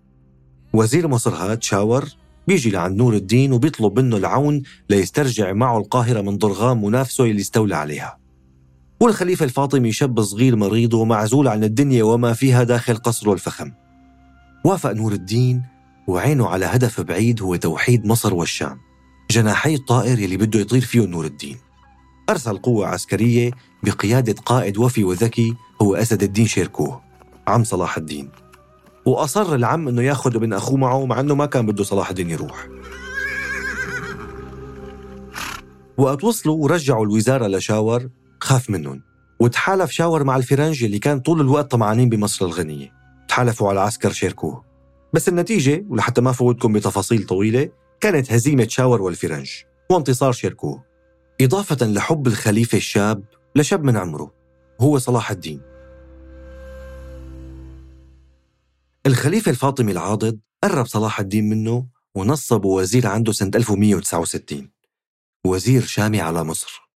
وزير 0.74 1.08
مصر 1.08 1.36
هاد 1.36 1.64
شاور 1.64 2.06
بيجي 2.48 2.70
لعند 2.70 2.98
نور 2.98 3.14
الدين 3.14 3.54
وبيطلب 3.54 4.00
منه 4.00 4.18
العون 4.18 4.62
ليسترجع 4.90 5.54
معه 5.54 5.78
القاهرة 5.78 6.22
من 6.22 6.38
ضرغام 6.38 6.86
منافسه 6.86 7.24
اللي 7.24 7.42
استولى 7.42 7.76
عليها. 7.76 8.18
والخليفة 9.00 9.46
الفاطمي 9.46 9.92
شاب 9.92 10.22
صغير 10.22 10.56
مريض 10.56 10.94
ومعزول 10.94 11.48
عن 11.48 11.64
الدنيا 11.64 12.04
وما 12.04 12.34
فيها 12.34 12.64
داخل 12.64 12.96
قصره 12.96 13.34
الفخم 13.34 13.72
وافق 14.66 14.92
نور 14.92 15.12
الدين 15.12 15.64
وعينه 16.08 16.48
على 16.48 16.66
هدف 16.66 17.02
بعيد 17.02 17.42
هو 17.42 17.56
توحيد 17.56 18.06
مصر 18.06 18.34
والشام. 18.34 18.91
جناحي 19.32 19.76
الطائر 19.76 20.20
يلي 20.20 20.38
بده 20.38 20.60
يطير 20.60 20.82
فيه 20.82 21.06
نور 21.06 21.26
الدين. 21.26 21.58
أرسل 22.30 22.58
قوة 22.58 22.88
عسكرية 22.88 23.52
بقيادة 23.84 24.36
قائد 24.46 24.78
وفي 24.78 25.04
وذكي 25.04 25.56
هو 25.82 25.96
أسد 25.96 26.24
الدين 26.24 26.48
شيركوه 26.48 27.02
عم 27.48 27.64
صلاح 27.64 27.98
الدين. 27.98 28.30
وأصر 29.06 29.56
العم 29.56 29.88
أنه 29.88 30.02
ياخذ 30.02 30.36
ابن 30.36 30.54
أخوه 30.54 30.78
معه 30.78 31.06
مع 31.06 31.20
أنه 31.20 31.36
ما 31.36 31.46
كان 31.46 31.66
بده 31.66 31.84
صلاح 31.84 32.10
الدين 32.10 32.30
يروح. 32.30 32.68
وقت 35.98 36.24
وصلوا 36.24 36.64
ورجعوا 36.64 37.06
الوزارة 37.06 37.48
لشاور 37.48 38.10
خاف 38.40 38.70
منهم. 38.70 39.02
وتحالف 39.40 39.92
شاور 39.92 40.24
مع 40.24 40.36
الفرنج 40.36 40.84
اللي 40.84 41.00
كان 41.00 41.20
طول 41.20 41.42
الوقت 41.42 41.72
طمعانين 41.72 42.10
بمصر 42.10 42.46
الغنية. 42.46 42.92
تحالفوا 43.28 43.70
على 43.70 43.80
عسكر 43.80 44.12
شيركوه. 44.12 44.64
بس 45.14 45.30
النتيجة 45.30 45.86
ولحتى 45.90 46.22
ما 46.22 46.32
فوتكم 46.32 46.74
بتفاصيل 46.74 47.24
طويلة 47.26 47.70
كانت 48.02 48.32
هزيمة 48.32 48.68
شاور 48.68 49.02
والفرنج 49.02 49.52
وانتصار 49.90 50.32
شيركوه 50.32 50.86
إضافة 51.42 51.86
لحب 51.86 52.28
الخليفة 52.28 52.78
الشاب 52.78 53.24
لشاب 53.56 53.84
من 53.84 53.98
عمره 53.98 54.34
هو 54.82 54.98
صلاح 54.98 55.32
الدين. 55.32 55.62
الخليفة 59.06 59.52
الفاطمي 59.52 59.92
العاضد 59.92 60.40
قرب 60.64 60.86
صلاح 60.86 61.20
الدين 61.20 61.50
منه 61.50 61.88
ونصبه 62.16 62.70
وزير 62.70 63.08
عنده 63.08 63.32
سنة 63.32 63.52
1169 63.56 64.70
وزير 65.46 65.82
شامي 65.82 66.22
على 66.22 66.44
مصر. 66.44 66.92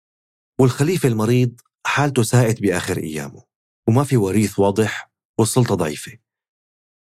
والخليفة 0.59 1.09
المريض 1.09 1.61
حالته 1.85 2.23
ساءت 2.23 2.61
بآخر 2.61 2.97
أيامه 2.97 3.43
وما 3.87 4.03
في 4.03 4.17
وريث 4.17 4.59
واضح 4.59 5.11
والسلطة 5.39 5.75
ضعيفة. 5.75 6.11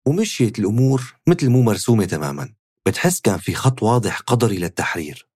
ومشيت 0.07 0.59
الأمور 0.59 1.15
مثل 1.29 1.49
مو 1.49 1.63
مرسومة 1.63 2.05
تماما. 2.05 2.55
بتحس 2.87 3.21
كان 3.21 3.39
في 3.39 3.55
خط 3.55 3.83
واضح 3.83 4.21
قدري 4.21 4.59
للتحرير. 4.59 5.29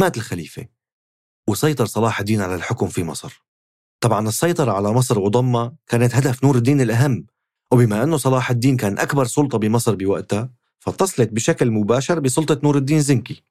مات 0.00 0.16
الخليفة. 0.16 0.66
وسيطر 1.48 1.86
صلاح 1.86 2.20
الدين 2.20 2.40
على 2.40 2.54
الحكم 2.54 2.86
في 2.88 3.04
مصر. 3.04 3.44
طبعا 4.00 4.28
السيطرة 4.28 4.72
على 4.72 4.92
مصر 4.92 5.18
وضمها 5.18 5.76
كانت 5.86 6.14
هدف 6.14 6.44
نور 6.44 6.56
الدين 6.56 6.80
الأهم. 6.80 7.26
وبما 7.72 8.02
أنه 8.02 8.16
صلاح 8.16 8.50
الدين 8.50 8.76
كان 8.76 8.98
أكبر 8.98 9.24
سلطة 9.24 9.58
بمصر 9.58 9.94
بوقتها 9.94 10.50
فاتصلت 10.78 11.32
بشكل 11.32 11.70
مباشر 11.70 12.20
بسلطة 12.20 12.60
نور 12.64 12.76
الدين 12.76 13.00
زنكي. 13.00 13.42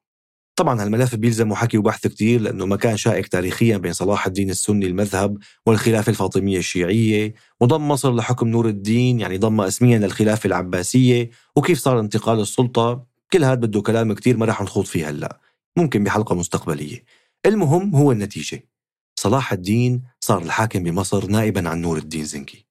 طبعا 0.56 0.82
هالملف 0.82 1.14
بيلزمه 1.14 1.54
حكي 1.54 1.78
وبحث 1.78 2.06
كتير 2.06 2.40
لأنه 2.40 2.66
مكان 2.66 2.96
شائك 2.96 3.28
تاريخيا 3.28 3.76
بين 3.76 3.92
صلاح 3.92 4.26
الدين 4.26 4.50
السني 4.50 4.86
المذهب 4.86 5.38
والخلافة 5.66 6.10
الفاطمية 6.10 6.58
الشيعية 6.58 7.34
وضم 7.60 7.88
مصر 7.88 8.14
لحكم 8.14 8.48
نور 8.48 8.68
الدين 8.68 9.20
يعني 9.20 9.38
ضم 9.38 9.60
اسميا 9.60 9.98
للخلافة 9.98 10.46
العباسية 10.46 11.30
وكيف 11.56 11.78
صار 11.78 12.00
انتقال 12.00 12.40
السلطة 12.40 13.11
كل 13.32 13.44
هذا 13.44 13.54
بده 13.54 13.80
كلام 13.80 14.12
كتير 14.12 14.36
ما 14.36 14.46
رح 14.46 14.62
نخوض 14.62 14.84
فيه 14.84 15.10
هلأ 15.10 15.40
ممكن 15.76 16.04
بحلقة 16.04 16.34
مستقبلية. 16.34 17.04
المهم 17.46 17.94
هو 17.96 18.12
النتيجة. 18.12 18.68
صلاح 19.18 19.52
الدين 19.52 20.02
صار 20.20 20.42
الحاكم 20.42 20.82
بمصر 20.82 21.26
نائبا 21.26 21.68
عن 21.68 21.80
نور 21.80 21.98
الدين 21.98 22.24
زنكي. 22.24 22.66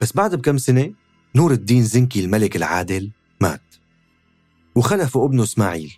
بس 0.00 0.12
بعد 0.12 0.34
بكم 0.34 0.58
سنة 0.58 0.92
نور 1.36 1.52
الدين 1.52 1.84
زنكي 1.84 2.24
الملك 2.24 2.56
العادل 2.56 3.10
مات. 3.40 3.74
وخلفه 4.74 5.24
ابنه 5.24 5.42
إسماعيل. 5.42 5.94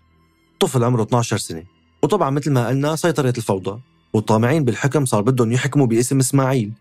طفل 0.61 0.85
عمره 0.85 1.03
12 1.03 1.37
سنة. 1.37 1.65
وطبعا 2.03 2.31
مثل 2.31 2.51
ما 2.53 2.69
قلنا 2.69 2.97
سيطرت 2.97 3.39
الفوضى. 3.39 3.81
والطامعين 4.13 4.65
بالحكم 4.65 5.05
صار 5.05 5.23
بدهم 5.23 5.53
يحكموا 5.53 5.87
باسم 5.87 6.19
إسماعيل. 6.19 6.73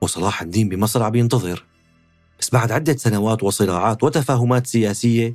وصلاح 0.00 0.42
الدين 0.42 0.68
بمصر 0.68 1.02
عم 1.02 1.14
ينتظر. 1.14 1.64
بس 2.44 2.50
بعد 2.50 2.72
عدة 2.72 2.96
سنوات 2.96 3.42
وصراعات 3.42 4.02
وتفاهمات 4.02 4.66
سياسية 4.66 5.34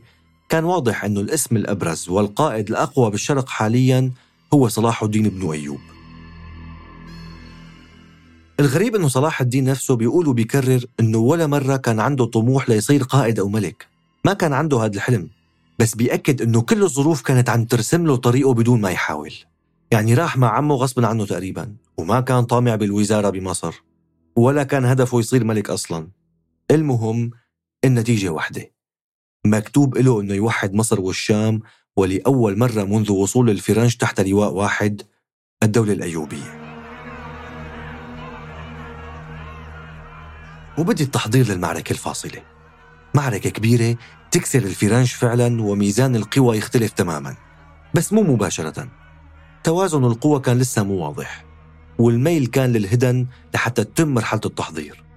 كان 0.49 0.63
واضح 0.63 1.05
أنه 1.05 1.19
الاسم 1.19 1.57
الأبرز 1.57 2.09
والقائد 2.09 2.69
الأقوى 2.69 3.11
بالشرق 3.11 3.49
حاليا 3.49 4.11
هو 4.53 4.67
صلاح 4.67 5.03
الدين 5.03 5.29
بن 5.29 5.51
أيوب. 5.51 5.79
الغريب 8.59 8.95
أنه 8.95 9.07
صلاح 9.07 9.41
الدين 9.41 9.63
نفسه 9.63 9.95
بيقول 9.95 10.27
وبيكرر 10.27 10.85
أنه 10.99 11.17
ولا 11.17 11.47
مرة 11.47 11.77
كان 11.77 11.99
عنده 11.99 12.25
طموح 12.25 12.69
ليصير 12.69 13.03
قائد 13.03 13.39
أو 13.39 13.49
ملك. 13.49 13.87
ما 14.25 14.33
كان 14.33 14.53
عنده 14.53 14.85
هذا 14.85 14.95
الحلم 14.95 15.29
بس 15.79 15.95
بيأكد 15.95 16.41
أنه 16.41 16.61
كل 16.61 16.83
الظروف 16.83 17.21
كانت 17.21 17.49
عم 17.49 17.65
ترسم 17.65 18.05
له 18.05 18.15
طريقه 18.15 18.53
بدون 18.53 18.81
ما 18.81 18.89
يحاول. 18.89 19.33
يعني 19.91 20.13
راح 20.13 20.37
مع 20.37 20.49
عمه 20.49 20.75
غصبا 20.75 21.07
عنه 21.07 21.25
تقريبا 21.25 21.75
وما 21.97 22.21
كان 22.21 22.43
طامع 22.43 22.75
بالوزارة 22.75 23.29
بمصر 23.29 23.83
ولا 24.35 24.63
كان 24.63 24.85
هدفه 24.85 25.19
يصير 25.19 25.43
ملك 25.43 25.69
أصلا. 25.69 26.18
المهم 26.71 27.31
النتيجة 27.85 28.29
واحدة. 28.29 28.71
مكتوب 29.45 29.97
له 29.97 30.21
أنه 30.21 30.33
يوحد 30.33 30.73
مصر 30.73 31.01
والشام 31.01 31.59
ولأول 31.97 32.59
مرة 32.59 32.83
منذ 32.83 33.11
وصول 33.11 33.49
الفرنج 33.49 33.95
تحت 33.95 34.19
لواء 34.21 34.53
واحد 34.53 35.01
الدولة 35.63 35.93
الأيوبية. 35.93 36.59
وبدي 40.77 41.03
التحضير 41.03 41.47
للمعركة 41.47 41.93
الفاصلة. 41.93 42.41
معركة 43.15 43.49
كبيرة 43.49 43.97
تكسر 44.31 44.59
الفرنج 44.59 45.07
فعلا 45.07 45.61
وميزان 45.61 46.15
القوى 46.15 46.57
يختلف 46.57 46.91
تماما 46.91 47.35
بس 47.93 48.13
مو 48.13 48.21
مباشرة. 48.21 48.87
توازن 49.63 50.05
القوى 50.05 50.39
كان 50.39 50.57
لسه 50.57 50.83
مو 50.83 50.93
واضح 50.93 51.45
والميل 51.99 52.47
كان 52.47 52.73
للهدن 52.73 53.27
لحتى 53.53 53.83
تتم 53.83 54.07
مرحلة 54.07 54.41
التحضير. 54.45 55.08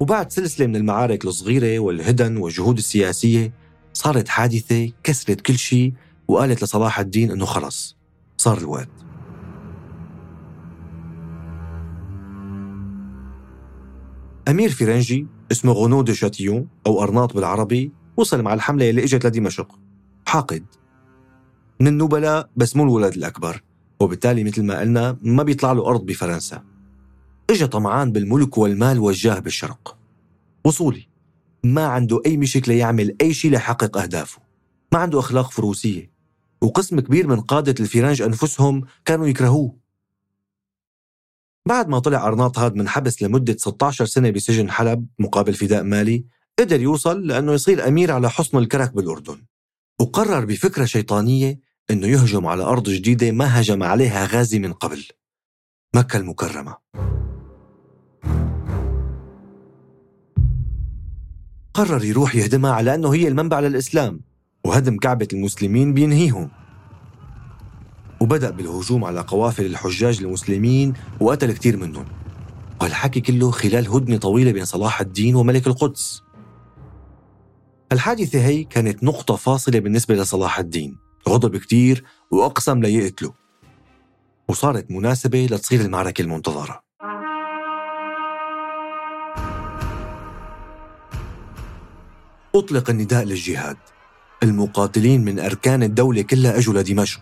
وبعد 0.00 0.32
سلسلة 0.32 0.66
من 0.66 0.76
المعارك 0.76 1.24
الصغيرة 1.24 1.78
والهدن 1.78 2.36
والجهود 2.36 2.78
السياسية 2.78 3.52
صارت 3.92 4.28
حادثة 4.28 4.92
كسرت 5.04 5.40
كل 5.40 5.58
شيء 5.58 5.92
وقالت 6.28 6.62
لصلاح 6.62 6.98
الدين 7.00 7.30
إنه 7.30 7.44
خلص 7.44 7.96
صار 8.36 8.58
الوقت. 8.58 8.88
أمير 14.48 14.70
فرنجي 14.70 15.26
اسمه 15.52 15.72
غونو 15.72 16.02
دي 16.02 16.14
شاتيون 16.14 16.68
أو 16.86 17.02
أرناط 17.02 17.34
بالعربي 17.34 17.92
وصل 18.16 18.42
مع 18.42 18.54
الحملة 18.54 18.90
اللي 18.90 19.04
إجت 19.04 19.26
لدمشق 19.26 19.78
حاقد. 20.26 20.64
من 21.80 21.86
النبلاء 21.86 22.50
بس 22.56 22.76
مو 22.76 22.84
الولد 22.84 23.14
الأكبر 23.14 23.62
وبالتالي 24.00 24.44
مثل 24.44 24.62
ما 24.62 24.80
قلنا 24.80 25.18
ما 25.22 25.42
بيطلع 25.42 25.72
له 25.72 25.86
أرض 25.86 26.06
بفرنسا. 26.06 26.77
إجا 27.50 27.66
طمعان 27.66 28.12
بالملك 28.12 28.58
والمال 28.58 28.98
والجاه 28.98 29.38
بالشرق. 29.38 29.96
وصولي 30.64 31.08
ما 31.64 31.86
عنده 31.86 32.22
أي 32.26 32.36
مشكلة 32.36 32.74
يعمل 32.74 33.16
أي 33.20 33.34
شيء 33.34 33.50
ليحقق 33.50 33.96
أهدافه. 33.96 34.40
ما 34.92 34.98
عنده 34.98 35.18
أخلاق 35.18 35.50
فروسية. 35.50 36.10
وقسم 36.62 37.00
كبير 37.00 37.26
من 37.26 37.40
قادة 37.40 37.74
الفرنج 37.80 38.22
أنفسهم 38.22 38.84
كانوا 39.04 39.26
يكرهوه. 39.26 39.76
بعد 41.68 41.88
ما 41.88 41.98
طلع 41.98 42.26
أرناط 42.26 42.58
هاد 42.58 42.74
من 42.74 42.88
حبس 42.88 43.22
لمدة 43.22 43.56
16 43.58 44.06
سنة 44.06 44.30
بسجن 44.30 44.70
حلب 44.70 45.06
مقابل 45.18 45.54
فداء 45.54 45.82
مالي 45.82 46.24
قدر 46.58 46.80
يوصل 46.80 47.26
لأنه 47.26 47.52
يصير 47.52 47.88
أمير 47.88 48.12
على 48.12 48.30
حصن 48.30 48.58
الكرك 48.58 48.94
بالأردن. 48.94 49.42
وقرر 50.00 50.44
بفكرة 50.44 50.84
شيطانية 50.84 51.60
أنه 51.90 52.06
يهجم 52.06 52.46
على 52.46 52.62
أرض 52.62 52.88
جديدة 52.88 53.30
ما 53.30 53.60
هجم 53.60 53.82
عليها 53.82 54.26
غازي 54.26 54.58
من 54.58 54.72
قبل. 54.72 55.04
مكة 55.94 56.16
المكرمة. 56.16 56.76
قرر 61.74 62.04
يروح 62.04 62.34
يهدمها 62.34 62.72
على 62.72 62.94
أنه 62.94 63.14
هي 63.14 63.28
المنبع 63.28 63.60
للإسلام 63.60 64.20
وهدم 64.64 64.96
كعبة 64.96 65.28
المسلمين 65.32 65.94
بينهيهم. 65.94 66.50
وبدأ 68.20 68.50
بالهجوم 68.50 69.04
على 69.04 69.20
قوافل 69.20 69.66
الحجاج 69.66 70.22
المسلمين 70.22 70.92
وقتل 71.20 71.52
كثير 71.52 71.76
منهم. 71.76 72.04
وهالحكي 72.80 73.20
كله 73.20 73.50
خلال 73.50 73.88
هدنة 73.88 74.16
طويلة 74.16 74.52
بين 74.52 74.64
صلاح 74.64 75.00
الدين 75.00 75.34
وملك 75.34 75.66
القدس. 75.66 76.22
الحادثة 77.92 78.46
هي 78.46 78.64
كانت 78.64 79.04
نقطة 79.04 79.36
فاصلة 79.36 79.78
بالنسبة 79.78 80.14
لصلاح 80.14 80.58
الدين. 80.58 80.96
غضب 81.28 81.56
كتير 81.56 82.04
وأقسم 82.30 82.80
ليقتله 82.80 83.34
وصارت 84.48 84.90
مناسبة 84.90 85.46
لتصير 85.50 85.80
المعركة 85.80 86.22
المنتظرة. 86.22 86.87
أطلق 92.58 92.90
النداء 92.90 93.24
للجهاد. 93.24 93.76
المقاتلين 94.42 95.24
من 95.24 95.38
أركان 95.38 95.82
الدولة 95.82 96.22
كلها 96.22 96.58
أجوا 96.58 96.74
لدمشق. 96.74 97.20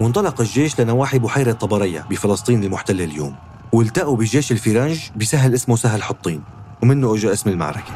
وانطلق 0.00 0.40
الجيش 0.40 0.80
لنواحي 0.80 1.18
بحيرة 1.18 1.52
طبرية 1.52 2.06
بفلسطين 2.10 2.64
المحتلة 2.64 3.04
اليوم. 3.04 3.36
والتقوا 3.72 4.16
بجيش 4.16 4.52
الفرنج 4.52 5.00
بسهل 5.16 5.54
اسمه 5.54 5.76
سهل 5.76 6.02
حطين. 6.02 6.42
ومنه 6.82 7.14
اجى 7.14 7.32
اسم 7.32 7.50
المعركة. 7.50 7.92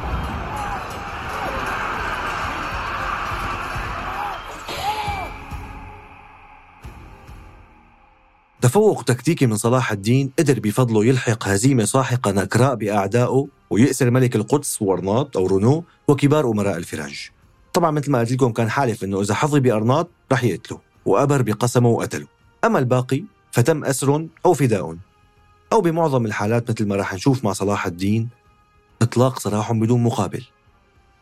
تفوق 8.61 9.03
تكتيكي 9.03 9.45
من 9.45 9.57
صلاح 9.57 9.91
الدين 9.91 10.31
قدر 10.39 10.59
بفضله 10.59 11.05
يلحق 11.05 11.47
هزيمة 11.47 11.85
ساحقة 11.85 12.31
نكراء 12.31 12.75
بأعدائه 12.75 13.47
ويأسر 13.73 14.09
ملك 14.09 14.35
القدس 14.35 14.81
ورناط 14.81 15.37
أو 15.37 15.47
رونو 15.47 15.83
وكبار 16.07 16.51
أمراء 16.51 16.77
الفرنج 16.77 17.29
طبعا 17.73 17.91
مثل 17.91 18.11
ما 18.11 18.19
قلت 18.19 18.31
لكم 18.31 18.51
كان 18.51 18.69
حالف 18.69 19.03
إنه 19.03 19.21
إذا 19.21 19.33
حظي 19.33 19.59
بأرناط 19.59 20.09
رح 20.31 20.43
يقتله 20.43 20.79
وأبر 21.05 21.41
بقسمه 21.41 21.89
وقتله. 21.89 22.27
أما 22.65 22.79
الباقي 22.79 23.23
فتم 23.51 23.85
أسر 23.85 24.27
أو 24.45 24.53
فداء 24.53 24.97
أو 25.73 25.81
بمعظم 25.81 26.25
الحالات 26.25 26.71
مثل 26.71 26.87
ما 26.87 26.95
رح 26.95 27.13
نشوف 27.13 27.43
مع 27.45 27.53
صلاح 27.53 27.85
الدين 27.85 28.29
إطلاق 29.01 29.39
سراح 29.39 29.71
بدون 29.71 30.03
مقابل. 30.03 30.45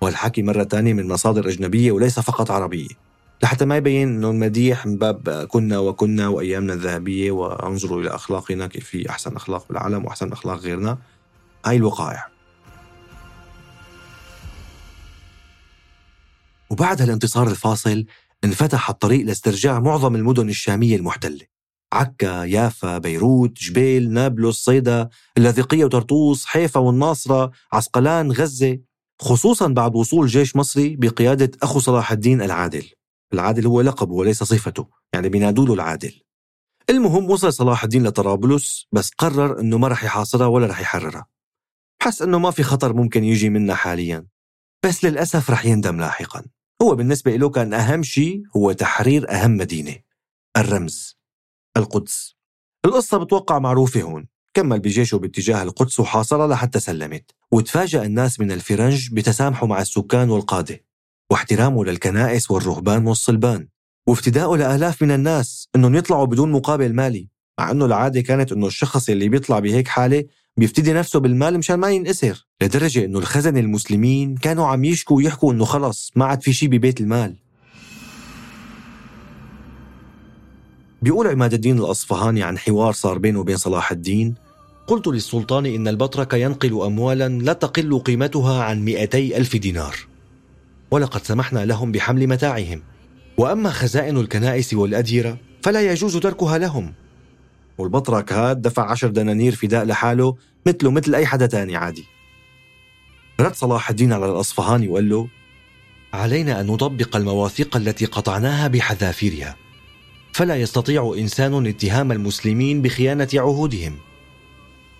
والحكي 0.02 0.44
مرة 0.44 0.64
ثانية 0.64 0.94
من 0.94 1.08
مصادر 1.08 1.48
أجنبية 1.48 1.92
وليس 1.92 2.20
فقط 2.20 2.52
عربية. 2.52 2.90
لحتى 3.44 3.66
ما 3.66 3.78
يبين 3.78 4.08
إنه 4.08 4.30
المديح 4.30 4.86
من 4.86 4.98
باب 4.98 5.48
كنا 5.50 5.80
وكنا 5.80 6.28
وأيامنا 6.28 6.74
الذهبية 6.74 7.32
وأنظروا 7.32 8.02
إلى 8.02 8.10
أخلاقنا 8.10 8.68
كيف 8.68 8.86
في 8.86 9.10
أحسن 9.10 9.36
أخلاق 9.36 9.68
بالعالم 9.68 10.06
وأحسن 10.06 10.32
أخلاق 10.32 10.58
غيرنا. 10.58 10.98
هاي 11.66 11.76
الوقائع. 11.76 12.28
وبعد 16.72 17.02
هالانتصار 17.02 17.48
الفاصل 17.48 18.06
انفتح 18.44 18.90
الطريق 18.90 19.26
لاسترجاع 19.26 19.80
معظم 19.80 20.16
المدن 20.16 20.50
الشامية 20.50 20.96
المحتلة. 20.96 21.46
عكا، 21.94 22.44
يافا، 22.44 22.98
بيروت، 22.98 23.60
جبيل، 23.60 24.14
نابلس، 24.14 24.56
صيدا، 24.56 25.10
اللاذقية 25.38 25.86
وطرطوس، 25.86 26.46
حيفا 26.46 26.80
والناصرة، 26.80 27.52
عسقلان، 27.74 28.32
غزة 28.32 28.80
خصوصا 29.22 29.68
بعد 29.68 29.96
وصول 29.96 30.28
جيش 30.28 30.56
مصري 30.56 30.96
بقيادة 30.96 31.52
أخو 31.64 31.80
صلاح 31.80 32.12
الدين 32.12 32.42
العادل. 32.42 32.90
العادل 33.34 33.68
هو 33.68 33.82
لقبه 33.82 34.14
وليس 34.14 34.44
صفته 34.44 34.88
يعني 35.14 35.30
بينادوا 35.30 35.66
له 35.66 35.74
العادل. 35.74 36.22
المهم 36.90 37.30
وصل 37.30 37.54
صلاح 37.54 37.84
الدين 37.84 38.08
لطرابلس 38.08 38.88
بس 38.92 39.10
قرر 39.18 39.60
إنه 39.60 39.78
ما 39.78 39.88
رح 39.88 40.04
يحاصرها 40.04 40.48
ولا 40.48 40.68
رح 40.68 40.80
يحررها. 40.80 41.26
حس 42.02 42.22
إنه 42.22 42.40
ما 42.40 42.52
في 42.52 42.64
خطر 42.64 42.94
ممكن 42.94 43.24
يجي 43.24 43.50
منها 43.50 43.76
حاليا. 43.76 44.28
بس 44.86 45.06
للأسف 45.06 45.52
رح 45.52 45.66
يندم 45.66 46.00
لاحقا. 46.00 46.44
هو 46.82 46.96
بالنسبة 46.96 47.36
له 47.36 47.50
كان 47.50 47.74
أهم 47.74 48.04
شيء 48.04 48.44
هو 48.58 48.72
تحرير 48.72 49.32
أهم 49.32 49.58
مدينة 49.58 49.96
الرمز 50.58 51.18
القدس. 51.78 52.36
القصة 52.86 53.18
بتوقع 53.18 53.60
معروفة 53.60 54.02
هون 54.02 54.28
كمل 54.54 54.80
بجيشه 54.80 55.18
باتجاه 55.18 55.64
القدس 55.64 56.00
وحاصرها 56.00 56.48
لحتى 56.48 56.80
سلمت 56.80 57.32
وتفاجأ 57.52 58.06
الناس 58.06 58.40
من 58.40 58.52
الفرنج 58.52 59.14
بتسامحه 59.14 59.68
مع 59.68 59.82
السكان 59.82 60.30
والقادة 60.30 60.84
واحترامه 61.32 61.86
للكنائس 61.86 62.52
والرهبان 62.52 63.08
والصلبان 63.08 63.68
وافتدائه 64.08 64.58
لآلاف 64.58 65.02
من 65.02 65.12
الناس 65.12 65.70
أنهم 65.76 65.96
يطلعوا 65.96 66.26
بدون 66.26 66.52
مقابل 66.52 66.94
مالي 66.94 67.30
مع 67.60 67.72
أنه 67.72 67.86
العادة 67.86 68.22
كانت 68.22 68.52
أنه 68.52 68.68
الشخص 68.68 69.10
اللي 69.10 69.30
بيطلع 69.30 69.60
بهيك 69.60 69.88
حالة 69.88 70.26
بيفتدي 70.58 70.94
نفسه 70.94 71.20
بالمال 71.20 71.58
مشان 71.58 71.76
ما 71.76 71.90
ينأسر 71.90 72.46
لدرجة 72.62 73.06
إنه 73.06 73.20
الخزن 73.20 73.58
المسلمين 73.58 74.36
كانوا 74.36 74.68
عم 74.68 74.84
يشكوا 74.86 75.18
ويحكوا 75.18 75.54
إنه 75.54 75.66
خلص 75.66 76.12
ما 76.16 76.26
عاد 76.26 76.42
في 76.42 76.54
شيء 76.54 76.70
ببيت 76.70 77.02
المال. 77.02 77.36
بيقول 81.02 81.28
عماد 81.28 81.54
الدين 81.54 81.80
الأصفهاني 81.80 82.44
عن 82.44 82.58
حوار 82.58 82.94
صار 82.94 83.18
بينه 83.18 83.40
وبين 83.40 83.58
صلاح 83.58 83.92
الدين 83.92 84.36
قلت 84.88 85.08
للسلطان 85.08 85.66
إن 85.66 85.88
البطرك 85.88 86.34
ينقل 86.34 86.82
أموالا 86.82 87.30
لا 87.30 87.54
تقل 87.54 88.00
قيمتها 88.00 88.64
عن 88.64 88.86
مئتي 88.86 89.38
ألف 89.38 89.56
دينار. 89.56 89.96
ولقد 90.92 91.24
سمحنا 91.24 91.66
لهم 91.66 91.92
بحمل 91.92 92.28
متاعهم. 92.28 92.82
وأما 93.38 93.70
خزائن 93.70 94.18
الكنائس 94.18 94.74
والأديرة 94.74 95.38
فلا 95.64 95.92
يجوز 95.92 96.18
تركها 96.18 96.58
لهم. 96.58 96.94
والبطرك 97.78 98.34
هاد 98.34 98.62
دفع 98.62 98.92
عشر 98.92 99.08
دنانير 99.08 99.56
فداء 99.56 99.86
لحاله 99.86 100.36
مثله 100.66 100.92
مثل 100.92 101.16
أي 101.16 101.26
حدا 101.26 101.46
تاني 101.46 101.76
عادي. 101.76 102.06
رد 103.40 103.56
صلاح 103.56 103.90
الدين 103.90 104.14
على 104.14 104.26
الأصفهاني 104.26 104.88
وقال 104.88 105.10
له 105.10 105.28
علينا 106.14 106.62
أن 106.62 106.68
نطبق 106.68 107.16
المواثيق 107.16 107.78
التي 107.78 108.06
قطعناها 108.06 108.68
بحذافيرها. 108.68 109.56
فلا 110.34 110.56
يستطيع 110.56 111.16
إنسان 111.18 111.68
اتهام 111.68 112.12
المسلمين 112.12 112.82
بخيانة 112.82 113.28
عهودهم. 113.34 113.98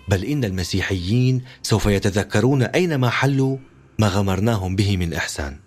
بل 0.08 0.24
إن 0.24 0.44
المسيحيين 0.44 1.42
سوف 1.62 1.86
يتذكرون 1.86 2.62
أينما 2.62 3.10
حلوا 3.10 3.56
ما 3.98 4.08
غمرناهم 4.08 4.76
به 4.76 4.96
من 4.96 5.14
إحسان. 5.14 5.61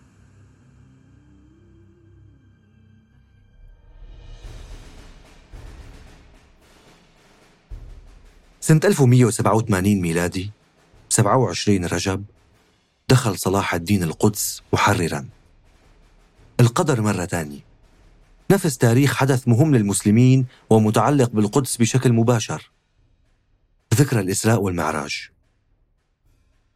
سنة 8.66 8.80
1187 8.84 10.02
ميلادي 10.02 10.52
27 11.10 11.86
رجب 11.86 12.24
دخل 13.10 13.40
صلاح 13.40 13.74
الدين 13.74 14.04
القدس 14.04 14.62
محررا. 14.74 15.28
القدر 16.60 17.02
مرة 17.02 17.26
ثانية 17.26 17.60
نفس 18.52 18.78
تاريخ 18.78 19.16
حدث 19.16 19.48
مهم 19.48 19.76
للمسلمين 19.76 20.46
ومتعلق 20.70 21.30
بالقدس 21.30 21.78
بشكل 21.78 22.14
مباشر. 22.14 22.72
ذكرى 23.96 24.20
الإسراء 24.20 24.62
والمعراج. 24.62 25.30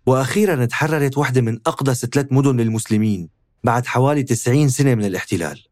وأخيرا 0.06 0.66
تحررت 0.66 1.18
واحدة 1.18 1.42
من 1.42 1.60
أقدس 1.68 2.06
ثلاث 2.06 2.28
مدن 2.32 2.58
للمسلمين 2.58 3.30
بعد 3.64 3.86
حوالي 3.86 4.24
90 4.24 4.70
سنة 4.70 4.96
من 4.96 5.06
الاحتلال. 5.06 5.66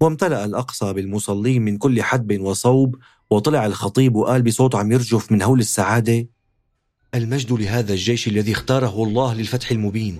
وامتلأ 0.00 0.44
الأقصى 0.44 0.92
بالمصلين 0.92 1.62
من 1.62 1.78
كل 1.78 2.02
حدب 2.02 2.40
وصوب 2.40 2.96
وطلع 3.34 3.66
الخطيب 3.66 4.16
وقال 4.16 4.42
بصوت 4.42 4.74
عم 4.74 4.92
يرجف 4.92 5.32
من 5.32 5.42
هول 5.42 5.60
السعادة 5.60 6.28
المجد 7.14 7.52
لهذا 7.52 7.92
الجيش 7.92 8.28
الذي 8.28 8.52
اختاره 8.52 9.02
الله 9.02 9.34
للفتح 9.34 9.70
المبين. 9.70 10.18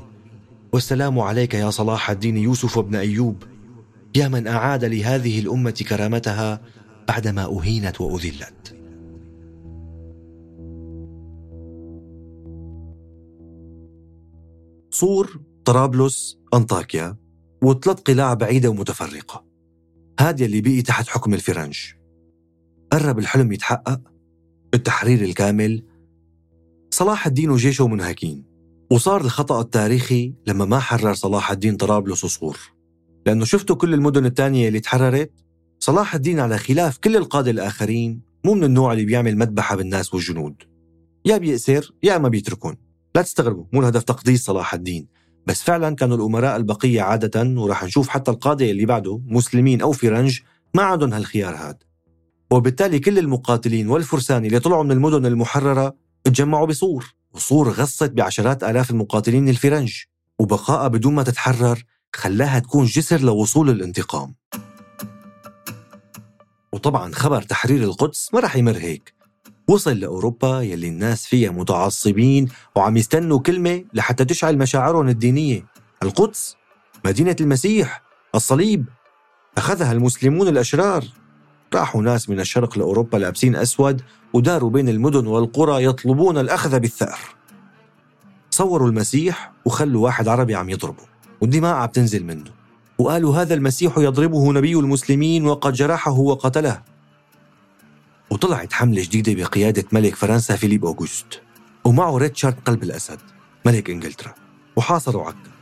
والسلام 0.72 1.18
عليك 1.18 1.55
يا 1.55 1.70
صلاح 1.70 2.11
الدين 2.11 2.37
يوسف 2.37 2.79
بن 2.79 2.94
أيوب. 2.94 3.42
يا 4.16 4.29
من 4.29 4.46
أعاد 4.46 4.85
لهذه 4.85 5.40
الأمة 5.40 5.85
كرامتها 5.88 6.61
بعدما 7.09 7.44
أهينت 7.44 8.00
وأذلت. 8.00 8.77
صور 14.90 15.40
طرابلس 15.64 16.38
أنطاكيا 16.55 17.16
وثلاث 17.62 18.00
قلاع 18.00 18.35
بعيدة 18.35 18.68
ومتفرقة. 18.68 19.44
هذا 20.20 20.44
اللي 20.44 20.61
بقي 20.61 20.83
تحت 20.83 21.09
حكم 21.09 21.35
الفرنج. 21.35 21.79
قرب 22.94 23.18
الحلم 23.18 23.52
يتحقق 23.52 24.00
التحرير 24.74 25.22
الكامل 25.22 25.83
صلاح 26.90 27.26
الدين 27.26 27.50
وجيشه 27.50 27.88
منهكين. 27.88 28.44
وصار 28.90 29.20
الخطأ 29.20 29.61
التاريخي 29.61 30.35
لما 30.46 30.64
ما 30.64 30.78
حرر 30.78 31.14
صلاح 31.14 31.50
الدين 31.50 31.76
طرابلس 31.76 32.24
وصور 32.24 32.59
لأنه 33.26 33.44
شفتوا 33.44 33.76
كل 33.76 33.94
المدن 33.94 34.26
الثانية 34.26 34.68
اللي 34.68 34.80
تحررت 34.80 35.33
صلاح 35.78 36.14
الدين 36.14 36.40
على 36.40 36.59
خلاف 36.59 36.98
كل 36.98 37.16
القادة 37.16 37.50
الآخرين 37.50 38.20
مو 38.44 38.54
من 38.54 38.64
النوع 38.64 38.92
اللي 38.92 39.04
بيعمل 39.04 39.37
مذبحة 39.37 39.76
بالناس 39.76 40.14
والجنود. 40.14 40.62
يا 41.24 41.37
بيأسر 41.37 41.92
يا 42.02 42.18
ما 42.18 42.28
بيتركون. 42.28 42.76
لا 43.14 43.22
تستغربوا 43.22 43.64
مو 43.72 43.80
الهدف 43.80 44.02
تقديس 44.02 44.44
صلاح 44.44 44.74
الدين. 44.74 45.09
بس 45.46 45.62
فعلا 45.62 45.94
كانوا 45.94 46.16
الأمراء 46.16 46.57
البقية 46.57 47.02
عادة 47.02 47.61
ورح 47.61 47.85
نشوف 47.85 48.09
حتى 48.09 48.30
القادة 48.30 48.70
اللي 48.70 48.87
بعده 48.87 49.20
مسلمين 49.26 49.80
أو 49.80 49.92
فرنج 49.92 50.40
ما 50.74 50.83
عندهم 50.83 51.12
هالخيار 51.12 51.54
هاد. 51.54 51.83
وبالتالي 52.50 52.98
كل 52.98 53.18
المقاتلين 53.18 53.88
والفرسان 53.88 54.44
اللي 54.44 54.61
طلعوا 54.61 54.85
من 54.85 54.92
المدن 54.92 55.26
المحررة 55.26 55.94
تجمعوا 56.24 56.66
بصور. 56.66 57.14
وصور 57.33 57.68
غصت 57.70 58.11
بعشرات 58.11 58.64
آلاف 58.64 58.90
المقاتلين 58.90 59.48
الفرنج 59.48 60.02
وبقائها 60.38 60.88
بدون 60.88 61.14
ما 61.14 61.22
تتحرر 61.22 61.85
خلاها 62.16 62.59
تكون 62.59 62.85
جسر 62.85 63.20
لوصول 63.20 63.70
الانتقام. 63.70 64.35
وطبعا 66.72 67.12
خبر 67.12 67.42
تحرير 67.42 67.83
القدس 67.83 68.35
ما 68.35 68.40
رح 68.40 68.57
يمر 68.57 68.76
هيك. 68.76 69.14
وصل 69.68 70.00
لأوروبا 70.00 70.62
يلي 70.62 70.88
الناس 70.88 71.26
فيها 71.26 71.50
متعصبين 71.50 72.48
وعم 72.76 72.96
يستنوا 72.96 73.38
كلمة 73.38 73.85
لحتى 73.94 74.24
تشعل 74.24 74.59
مشاعرهم 74.59 75.09
الدينية. 75.09 75.66
القدس 76.02 76.57
مدينة 77.04 77.37
المسيح 77.40 78.02
الصليب. 78.35 78.87
أخذها 79.59 79.92
المسلمون 79.92 80.48
الأشرار. 80.48 81.04
راحوا 81.74 82.02
ناس 82.02 82.30
من 82.30 82.40
الشرق 82.40 82.78
لأوروبا 82.78 83.16
لابسين 83.16 83.56
أسود 83.56 84.02
وداروا 84.32 84.70
بين 84.70 84.88
المدن 84.88 85.26
والقرى 85.26 85.84
يطلبون 85.84 86.38
الأخذ 86.38 86.80
بالثأر. 86.80 87.18
صوروا 88.50 88.88
المسيح 88.88 89.52
وخلوا 89.64 90.04
واحد 90.04 90.28
عربي 90.28 90.54
عم 90.54 90.70
يضربه 90.70 91.02
والدماء 91.40 91.74
عم 91.74 91.88
تنزل 91.88 92.24
منه. 92.24 92.50
وقالوا 92.98 93.37
هذا 93.37 93.54
المسيح 93.54 93.98
يضربه 93.98 94.52
نبي 94.52 94.74
المسلمين 94.74 95.46
وقد 95.46 95.72
جرحه 95.72 96.12
وقتله. 96.12 96.82
وطلعت 98.30 98.72
حملة 98.72 99.02
جديدة 99.02 99.42
بقيادة 99.42 99.84
ملك 99.92 100.14
فرنسا 100.14 100.56
فيليب 100.56 100.84
أوغوست. 100.84 101.40
ومعه 101.84 102.16
ريتشارد 102.16 102.56
قلب 102.66 102.82
الأسد 102.82 103.18
ملك 103.66 103.90
إنجلترا. 103.90 104.34
وحاصروا 104.76 105.24
عكا 105.24 105.54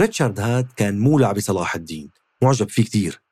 ريتشارد 0.00 0.40
هاد 0.40 0.72
كان 0.76 0.98
مولع 0.98 1.32
بصلاح 1.32 1.74
الدين 1.74 2.10
معجب 2.42 2.68
فيه 2.68 2.84
كتير 2.84 3.22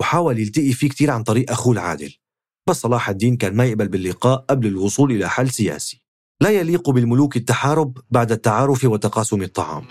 وحاول 0.00 0.38
يلتقي 0.38 0.72
فيه 0.72 0.88
كتير 0.88 1.10
عن 1.10 1.22
طريق 1.22 1.50
أخوه 1.50 1.72
العادل 1.72 2.14
بس 2.68 2.80
صلاح 2.80 3.08
الدين 3.08 3.36
كان 3.36 3.56
ما 3.56 3.64
يقبل 3.64 3.88
باللقاء 3.88 4.44
قبل 4.50 4.66
الوصول 4.66 5.12
إلى 5.12 5.28
حل 5.28 5.50
سياسي. 5.50 6.02
لا 6.40 6.50
يليق 6.50 6.90
بالملوك 6.90 7.36
التحارب 7.36 7.98
بعد 8.10 8.32
التعارف 8.32 8.84
وتقاسم 8.84 9.42
الطعام. 9.42 9.84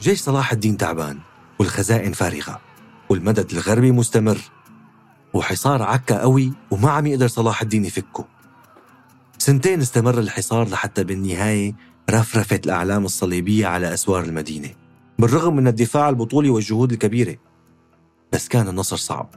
جيش 0.00 0.20
صلاح 0.20 0.52
الدين 0.52 0.76
تعبان 0.76 1.18
والخزائن 1.58 2.12
فارغة 2.12 2.60
والمدد 3.08 3.50
الغربي 3.52 3.92
مستمر 3.92 4.38
وحصار 5.34 5.82
عكا 5.82 6.20
قوي 6.20 6.52
وما 6.70 6.90
عم 6.90 7.06
يقدر 7.06 7.28
صلاح 7.28 7.62
الدين 7.62 7.84
يفكه. 7.84 8.31
سنتين 9.42 9.80
استمر 9.80 10.18
الحصار 10.18 10.68
لحتى 10.68 11.04
بالنهاية 11.04 11.76
رفرفت 12.10 12.66
الأعلام 12.66 13.04
الصليبية 13.04 13.66
على 13.66 13.94
أسوار 13.94 14.24
المدينة 14.24 14.74
بالرغم 15.18 15.56
من 15.56 15.68
الدفاع 15.68 16.08
البطولي 16.08 16.50
والجهود 16.50 16.92
الكبيرة. 16.92 17.36
بس 18.32 18.48
كان 18.48 18.68
النصر 18.68 18.96
صعب. 18.96 19.34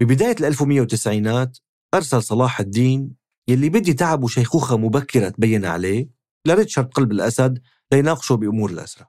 ببداية 0.00 0.36
ال 0.40 0.44
1190 0.44 1.52
أرسل 1.94 2.22
صلاح 2.22 2.60
الدين 2.60 3.10
يلي 3.48 3.68
بدي 3.68 3.92
تعب 3.92 4.24
وشيخوخة 4.24 4.76
مبكرة 4.76 5.28
تبين 5.28 5.64
عليه 5.64 6.08
لريتشارد 6.46 6.88
قلب 6.88 7.12
الأسد 7.12 7.62
ليناقشه 7.92 8.34
بأمور 8.34 8.70
الأسرة 8.70 9.08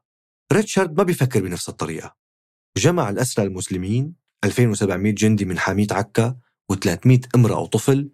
ريتشارد 0.53 0.97
ما 0.97 1.03
بيفكر 1.03 1.41
بنفس 1.41 1.69
الطريقة. 1.69 2.15
جمع 2.77 3.09
الأسرى 3.09 3.45
المسلمين 3.45 4.13
2700 4.43 5.15
جندي 5.15 5.45
من 5.45 5.59
حامية 5.59 5.87
عكا 5.91 6.35
و300 6.73 7.19
امرأة 7.35 7.59
وطفل 7.59 8.09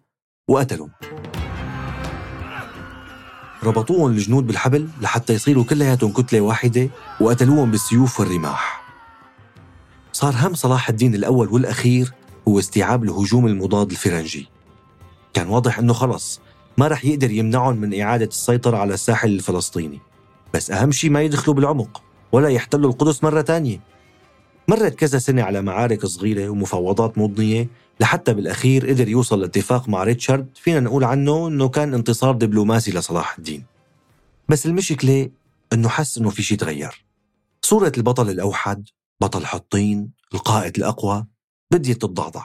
وقتلهم. 0.48 0.90
ربطوهم 3.64 4.10
الجنود 4.10 4.46
بالحبل 4.46 4.88
لحتى 5.00 5.32
يصيروا 5.32 5.64
كلياتهم 5.64 6.12
كتلة 6.12 6.40
واحدة 6.40 6.88
وقتلوهم 7.20 7.70
بالسيوف 7.70 8.20
والرماح. 8.20 8.84
صار 10.12 10.34
هم 10.38 10.54
صلاح 10.54 10.88
الدين 10.88 11.14
الأول 11.14 11.48
والأخير 11.48 12.12
هو 12.48 12.58
استيعاب 12.58 13.04
الهجوم 13.04 13.46
المضاد 13.46 13.90
الفرنجي. 13.90 14.48
كان 15.34 15.48
واضح 15.48 15.78
أنه 15.78 15.92
خلص 15.92 16.40
ما 16.78 16.88
رح 16.88 17.04
يقدر 17.04 17.30
يمنعهم 17.30 17.76
من 17.76 18.00
إعادة 18.00 18.26
السيطرة 18.26 18.76
على 18.76 18.94
الساحل 18.94 19.28
الفلسطيني. 19.28 20.00
بس 20.54 20.70
أهم 20.70 20.92
شيء 20.92 21.10
ما 21.10 21.22
يدخلوا 21.22 21.56
بالعمق 21.56 22.02
ولا 22.32 22.48
يحتلوا 22.48 22.90
القدس 22.90 23.24
مرة 23.24 23.40
تانية. 23.40 23.80
مرت 24.68 24.94
كذا 24.94 25.18
سنة 25.18 25.42
على 25.42 25.62
معارك 25.62 26.06
صغيرة 26.06 26.48
ومفاوضات 26.48 27.18
مضنية 27.18 27.68
لحتى 28.00 28.34
بالأخير 28.34 28.88
قدر 28.88 29.08
يوصل 29.08 29.40
لاتفاق 29.40 29.88
مع 29.88 30.02
ريتشارد 30.02 30.48
فينا 30.54 30.80
نقول 30.80 31.04
عنه 31.04 31.48
أنه 31.48 31.68
كان 31.68 31.94
انتصار 31.94 32.34
دبلوماسي 32.34 32.90
لصلاح 32.90 33.38
الدين. 33.38 33.64
بس 34.48 34.66
المشكلة 34.66 35.30
أنه 35.72 35.88
حس 35.88 36.18
أنه 36.18 36.30
في 36.30 36.42
شيء 36.42 36.58
تغير. 36.58 37.04
صورة 37.62 37.92
البطل 37.96 38.30
الأوحد 38.30 38.88
بطل 39.20 39.46
حطين 39.46 40.12
القائد 40.34 40.76
الأقوى 40.76 41.26
بديت 41.72 41.96
تتضعضع 41.96 42.44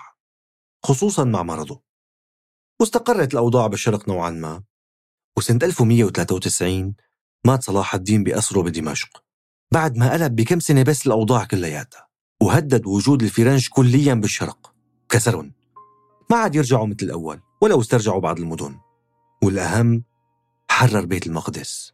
خصوصا 0.85 1.23
مع 1.23 1.43
مرضه. 1.43 1.81
واستقرت 2.79 3.33
الأوضاع 3.33 3.67
بالشرق 3.67 4.09
نوعا 4.09 4.29
ما 4.29 4.63
وسنة 5.37 5.59
1193 5.63 6.95
مات 7.45 7.63
صلاح 7.63 7.95
الدين 7.95 8.23
بأسره 8.23 8.61
بدمشق 8.61 9.23
بعد 9.73 9.97
ما 9.97 10.13
قلب 10.13 10.35
بكم 10.35 10.59
سنة 10.59 10.83
بس 10.83 11.07
الأوضاع 11.07 11.45
كلياتها. 11.45 12.08
وهدد 12.41 12.87
وجود 12.87 13.23
الفرنج 13.23 13.67
كليا 13.67 14.13
بالشرق. 14.13 14.73
كسرهم 15.09 15.51
ما 16.31 16.37
عاد 16.37 16.55
يرجعوا 16.55 16.87
مثل 16.87 16.97
الأول 17.01 17.39
ولو 17.61 17.81
استرجعوا 17.81 18.21
بعض 18.21 18.39
المدن. 18.39 18.75
والأهم 19.43 20.03
حرر 20.69 21.05
بيت 21.05 21.27
المقدس. 21.27 21.93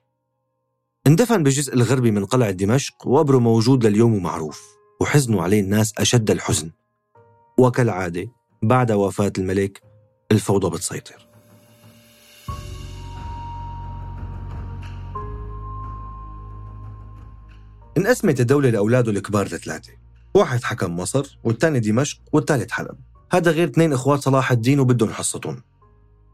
اندفن 1.08 1.44
بالجزء 1.44 1.74
الغربي 1.74 2.12
من 2.12 2.26
قلعة 2.26 2.52
دمشق 2.52 3.08
وقبره 3.08 3.38
موجود 3.38 3.86
لليوم 3.86 4.14
ومعروف 4.14 4.62
وحزنوا 5.02 5.44
عليه 5.44 5.60
الناس 5.60 5.94
أشد 5.98 6.32
الحزن. 6.32 6.72
وكالعادة 7.58 8.28
بعد 8.64 8.92
وفاة 8.92 9.34
الملك 9.38 9.82
الفوضى 10.32 10.70
بتسيطر. 10.70 11.28
انقسمت 17.98 18.40
الدولة 18.40 18.70
لأولاده 18.70 19.12
الكبار 19.12 19.46
لثلاثة. 19.46 20.05
واحد 20.36 20.64
حكم 20.64 20.96
مصر 20.96 21.40
والثاني 21.44 21.80
دمشق 21.80 22.20
والثالث 22.34 22.72
حلب. 22.72 22.96
هذا 23.32 23.52
غير 23.52 23.68
اثنين 23.68 23.94
إخوات 23.94 24.20
صلاح 24.20 24.52
الدين 24.52 24.80
وبدهم 24.80 25.10
حصتهم 25.10 25.62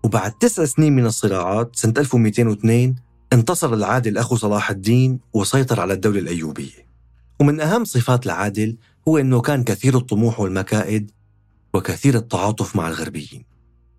وبعد 0.03 0.31
تسع 0.31 0.65
سنين 0.65 0.95
من 0.95 1.05
الصراعات 1.05 1.75
سنة 1.75 1.93
1202 1.97 2.95
انتصر 3.33 3.73
العادل 3.73 4.17
أخو 4.17 4.35
صلاح 4.35 4.69
الدين 4.69 5.19
وسيطر 5.33 5.79
على 5.79 5.93
الدولة 5.93 6.19
الأيوبية. 6.19 6.87
ومن 7.39 7.61
أهم 7.61 7.85
صفات 7.85 8.25
العادل 8.25 8.77
هو 9.07 9.17
أنه 9.17 9.41
كان 9.41 9.63
كثير 9.63 9.97
الطموح 9.97 10.39
والمكائد 10.39 11.11
وكثير 11.73 12.15
التعاطف 12.15 12.75
مع 12.75 12.87
الغربيين. 12.87 13.45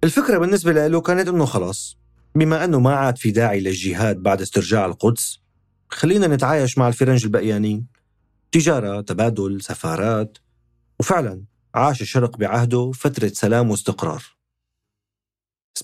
الفكرة 0.05 0.38
بالنسبة 0.38 0.88
له 0.88 1.01
كانت 1.01 1.29
أنه 1.29 1.45
خلاص 1.45 1.99
بما 2.35 2.65
أنه 2.65 2.81
ما 2.81 2.95
عاد 2.95 3.19
في 3.19 3.31
داعي 3.31 3.61
للجهاد 3.61 4.23
بعد 4.23 4.41
استرجاع 4.41 4.87
القدس 4.87 5.38
خلينا 5.88 6.27
نتعايش 6.27 6.79
مع 6.79 6.88
الفرنج 6.88 7.25
البقيانين. 7.25 7.91
تجارة 8.53 9.01
تبادل 9.01 9.62
سفارات. 9.62 10.38
وفعلا 11.01 11.45
عاش 11.75 12.03
الشرق 12.03 12.37
بعهده 12.37 12.93
فترة 12.93 13.29
سلام 13.29 13.71
واستقرار. 13.71 14.25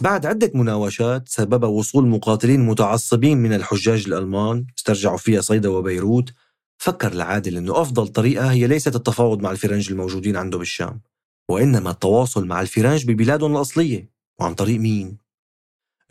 بعد 0.01 0.27
عدة 0.27 0.51
مناوشات 0.55 1.29
سبب 1.29 1.65
وصول 1.65 2.07
مقاتلين 2.07 2.61
متعصبين 2.67 3.39
من 3.39 3.53
الحجاج 3.53 4.05
الألمان 4.07 4.67
استرجعوا 4.79 5.17
فيها 5.17 5.41
صيدا 5.41 5.69
وبيروت. 5.69 6.33
فكر 6.79 7.13
العادل 7.13 7.57
أنه 7.57 7.81
أفضل 7.81 8.09
طريقة 8.09 8.53
هي 8.53 8.67
ليست 8.67 8.97
التفاوض 8.97 9.43
مع 9.43 9.51
الفرنج 9.51 9.91
الموجودين 9.91 10.37
عنده 10.37 10.59
بالشام 10.59 11.01
وإنما 11.51 11.91
التواصل 11.91 12.47
مع 12.47 12.61
الفرنج 12.61 13.07
ببلادهم 13.07 13.57
الأصلية. 13.57 14.11
وعن 14.41 14.55
طريق 14.55 14.81
مين؟ 14.81 15.19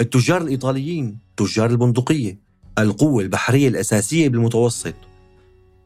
التجار 0.02 0.42
الإيطاليين 0.42 1.20
تجار 1.38 1.70
البندقية 1.70 2.40
القوة 2.80 3.24
البحرية 3.24 3.68
الأساسية 3.68 4.30
بالمتوسط. 4.30 5.07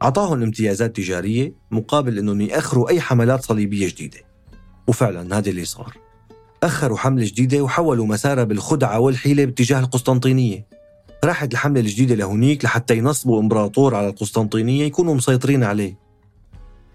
أعطاهم 0.02 0.42
امتيازات 0.42 0.96
تجارية 0.96 1.54
مقابل 1.70 2.18
أنهم 2.18 2.40
يأخروا 2.40 2.88
أي 2.88 3.00
حملات 3.00 3.44
صليبية 3.44 3.88
جديدة. 3.88 4.18
وفعلا 4.88 5.38
هذا 5.38 5.50
اللي 5.50 5.64
صار. 5.64 5.96
أخروا 6.62 6.98
حملة 6.98 7.24
جديدة 7.24 7.60
وحولوا 7.62 8.06
مسارها 8.06 8.44
بالخدعة 8.44 8.98
والحيلة 9.00 9.44
باتجاه 9.44 9.80
القسطنطينية. 9.80 10.66
راحت 11.24 11.52
الحملة 11.52 11.80
الجديدة 11.80 12.14
لهونيك 12.14 12.64
لحتى 12.64 12.96
ينصبوا 12.96 13.40
إمبراطور 13.40 13.94
على 13.94 14.08
القسطنطينية 14.08 14.84
يكونوا 14.84 15.14
مسيطرين 15.14 15.64
عليه. 15.64 15.98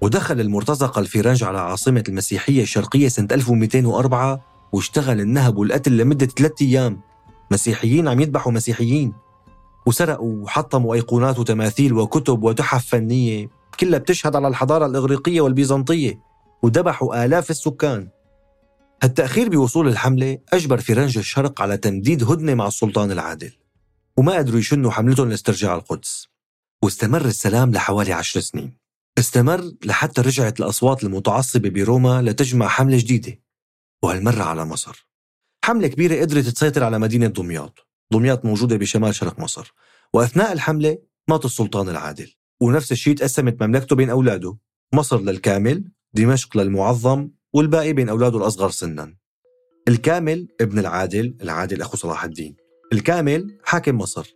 ودخل 0.02 0.41
المرتزقة 0.41 1.00
الفرنج 1.00 1.43
على 1.43 1.60
عاصمة 1.60 2.04
المسيحية 2.10 2.62
الشرقية 2.62 3.08
سنة 3.08 3.28
1204 3.32 4.41
واشتغل 4.72 5.22
النهب 5.22 5.58
والقتل 5.58 5.98
لمدة 5.98 6.26
ثلاثة 6.26 6.65
أيام. 6.65 7.02
مسيحيين 7.52 8.08
عم 8.08 8.20
يذبحوا 8.20 8.52
مسيحيين. 8.52 9.13
وسرقوا 9.88 10.43
وحطموا 10.43 10.95
أيقونات 10.95 11.39
وتماثيل 11.39 11.93
وكتب 11.93 12.43
وتحف 12.43 12.86
فنية 12.86 13.50
كلها 13.80 14.00
بتشهد 14.00 14.36
على 14.36 14.47
الحضارة 14.47 14.86
الإغريقية 14.86 15.41
والبيزنطية 15.41 16.19
وذبحوا 16.63 17.26
آلاف 17.26 17.50
السكان. 17.50 18.10
التأخير 19.04 19.50
بوصول 19.50 19.88
الحملة 19.88 20.38
أجبر 20.54 20.80
فرنج 20.80 21.17
الشرق 21.17 21.62
على 21.62 21.78
تمديد 21.78 22.23
هدنة 22.23 22.54
مع 22.54 22.67
السلطان 22.67 23.12
العادل. 23.12 23.52
وما 24.17 24.34
قدروا 24.34 24.60
يشنوا 24.60 24.91
حملتهم 24.91 25.30
لاسترجاع 25.30 25.76
القدس. 25.76 26.28
واستمر 26.84 27.26
السلام 27.26 27.71
لحوالي 27.71 28.13
عشر 28.13 28.39
سنين. 28.39 28.78
استمر 29.17 29.71
لحتى 29.86 30.21
رجعت 30.21 30.60
الأصوات 30.60 31.04
المتعصبة 31.04 31.69
بروما 31.69 32.21
لتجمع 32.21 32.67
حملة 32.67 32.97
جديدة. 32.97 33.39
وهالمرة 34.04 34.43
على 34.43 34.65
مصر. 34.65 35.08
حملة 35.65 35.88
كبيرة 35.88 36.21
قدرت 36.21 36.45
تسيطر 36.47 36.84
على 36.84 37.00
مدينة 37.00 37.28
دمياط. 37.28 37.87
دمياط 38.12 38.46
موجودة 38.46 38.78
بشمال 38.78 39.15
شرق 39.15 39.39
مصر 39.39 39.74
وأثناء 40.13 40.54
الحملة 40.54 40.98
مات 41.28 41.46
السلطان 41.46 41.89
العادل. 41.89 42.34
ونفس 42.62 42.91
الشيء 42.91 43.15
تقسمت 43.15 43.63
مملكته 43.63 43.96
بين 43.96 44.10
أولاده 44.10 44.58
مصر 44.93 45.22
للكامل 45.22 45.91
دمشق 46.13 46.58
للمعظم 46.58 47.30
والباقي 47.54 47.93
بين 47.93 48.10
أولاده 48.10 48.38
الأصغر 48.38 48.70
سنا. 48.70 49.13
الكامل 49.88 50.48
ابن 50.62 50.80
العادل 50.80 51.38
العادل 51.41 51.82
أخو 51.82 51.98
صلاح 51.98 52.24
الدين. 52.24 52.56
الكامل 52.93 53.58
حاكم 53.63 53.98
مصر. 53.98 54.36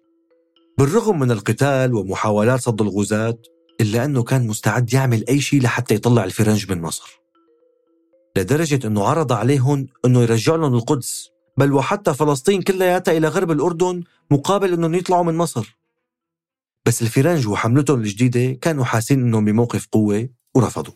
بالرغم 0.78 1.20
من 1.20 1.32
القتال 1.32 1.94
ومحاولات 1.94 2.60
صد 2.60 2.82
الغزاة 2.82 3.38
إلا 3.82 4.06
أنه 4.06 4.24
كان 4.24 4.48
مستعد 4.48 4.94
يعمل 4.94 5.28
أي 5.30 5.42
شيء 5.42 5.62
لحتى 5.62 5.96
يطلع 5.96 6.24
الفرنج 6.24 6.72
من 6.72 6.82
مصر. 6.82 7.22
لدرجة 8.38 8.88
أنه 8.88 9.08
عرض 9.08 9.34
عليهم 9.34 9.88
أنه 10.06 10.22
يرجع 10.22 10.56
لهم 10.56 10.74
القدس. 10.74 11.30
بل 11.58 11.74
وحتى 11.74 12.14
فلسطين 12.14 12.62
كلياتها 12.62 13.18
إلى 13.18 13.28
غرب 13.28 13.52
الأردن 13.52 14.04
مقابل 14.32 14.74
أنهم 14.74 14.94
يطلعوا 14.94 15.24
من 15.24 15.36
مصر. 15.36 15.78
بس 16.86 17.02
الفرنج 17.02 17.48
وحملتهم 17.48 18.02
الجديدة 18.02 18.60
كانوا 18.62 18.84
حاسين 18.84 19.20
أنهم 19.20 19.46
بموقف 19.46 19.88
قوة 19.92 20.30
ورفضوا. 20.56 20.94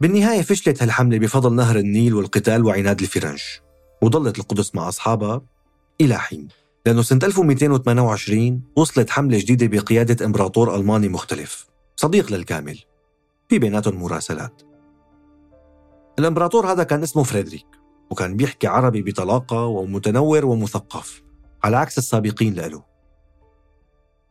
بالنهاية 0.00 0.42
فشلت 0.42 0.82
هالحملة 0.82 1.18
بفضل 1.18 1.54
نهر 1.54 1.76
النيل 1.76 2.14
والقتال 2.14 2.64
وعناد 2.64 3.00
الفرنج 3.00 3.42
وظلت 4.02 4.38
القدس 4.38 4.74
مع 4.74 4.88
أصحابها 4.88 5.42
إلى 6.00 6.18
حين. 6.18 6.48
لأنه 6.86 7.02
سنة 7.02 7.20
1228 7.24 8.62
وصلت 8.76 9.10
حملة 9.10 9.38
جديدة 9.38 9.66
بقيادة 9.66 10.24
إمبراطور 10.24 10.76
ألماني 10.76 11.08
مختلف 11.08 11.66
صديق 11.96 12.32
للكامل 12.32 12.78
في 13.48 13.58
بيناتهم 13.58 14.02
مراسلات. 14.02 14.73
الإمبراطور 16.18 16.72
هذا 16.72 16.82
كان 16.82 17.02
اسمه 17.02 17.22
فريدريك 17.22 17.66
وكان 18.10 18.36
بيحكي 18.36 18.66
عربي 18.66 19.02
بطلاقة 19.02 19.64
ومتنور 19.64 20.46
ومثقف 20.46 21.22
على 21.64 21.76
عكس 21.76 21.98
السابقين 21.98 22.54
له. 22.54 22.82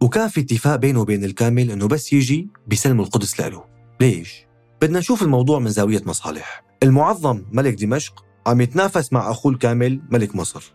وكان 0.02 0.28
في 0.28 0.42
اتفاق 0.42 0.76
بينه 0.76 1.02
وبين 1.02 1.24
الكامل 1.24 1.72
إنه 1.72 1.88
بس 1.88 2.14
يجي 2.14 2.50
بيسلم 2.68 3.00
القدس 3.00 3.40
له. 3.40 3.66
ليش؟ 4.02 4.46
بدنا 4.82 5.00
نشوف 5.00 5.22
الموضوع 5.24 5.60
من 5.60 5.70
زاوية 5.70 6.02
مصالح. 6.06 6.64
المعظم 6.84 7.44
ملك 7.52 7.74
دمشق 7.74 8.26
عم 8.48 8.62
يتنافس 8.62 9.14
مع 9.14 9.32
أخوه 9.32 9.52
الكامل 9.52 10.02
ملك 10.12 10.36
مصر. 10.36 10.74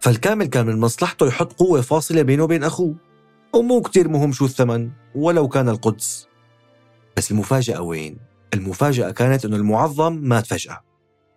فالكامل 0.00 0.46
كان 0.46 0.66
من 0.66 0.80
مصلحته 0.80 1.26
يحط 1.26 1.52
قوة 1.52 1.80
فاصلة 1.80 2.22
بينه 2.22 2.44
وبين 2.44 2.64
أخوه. 2.64 2.94
ومو 3.54 3.80
كتير 3.80 4.08
مهم 4.08 4.32
شو 4.32 4.44
الثمن 4.44 4.90
ولو 5.14 5.48
كان 5.48 5.68
القدس. 5.68 6.28
بس 7.16 7.30
المفاجأة 7.30 7.82
وين؟ 7.82 8.29
المفاجأة 8.54 9.10
كانت 9.10 9.44
أنه 9.44 9.56
المعظم 9.56 10.12
مات 10.12 10.46
فجأة 10.46 10.84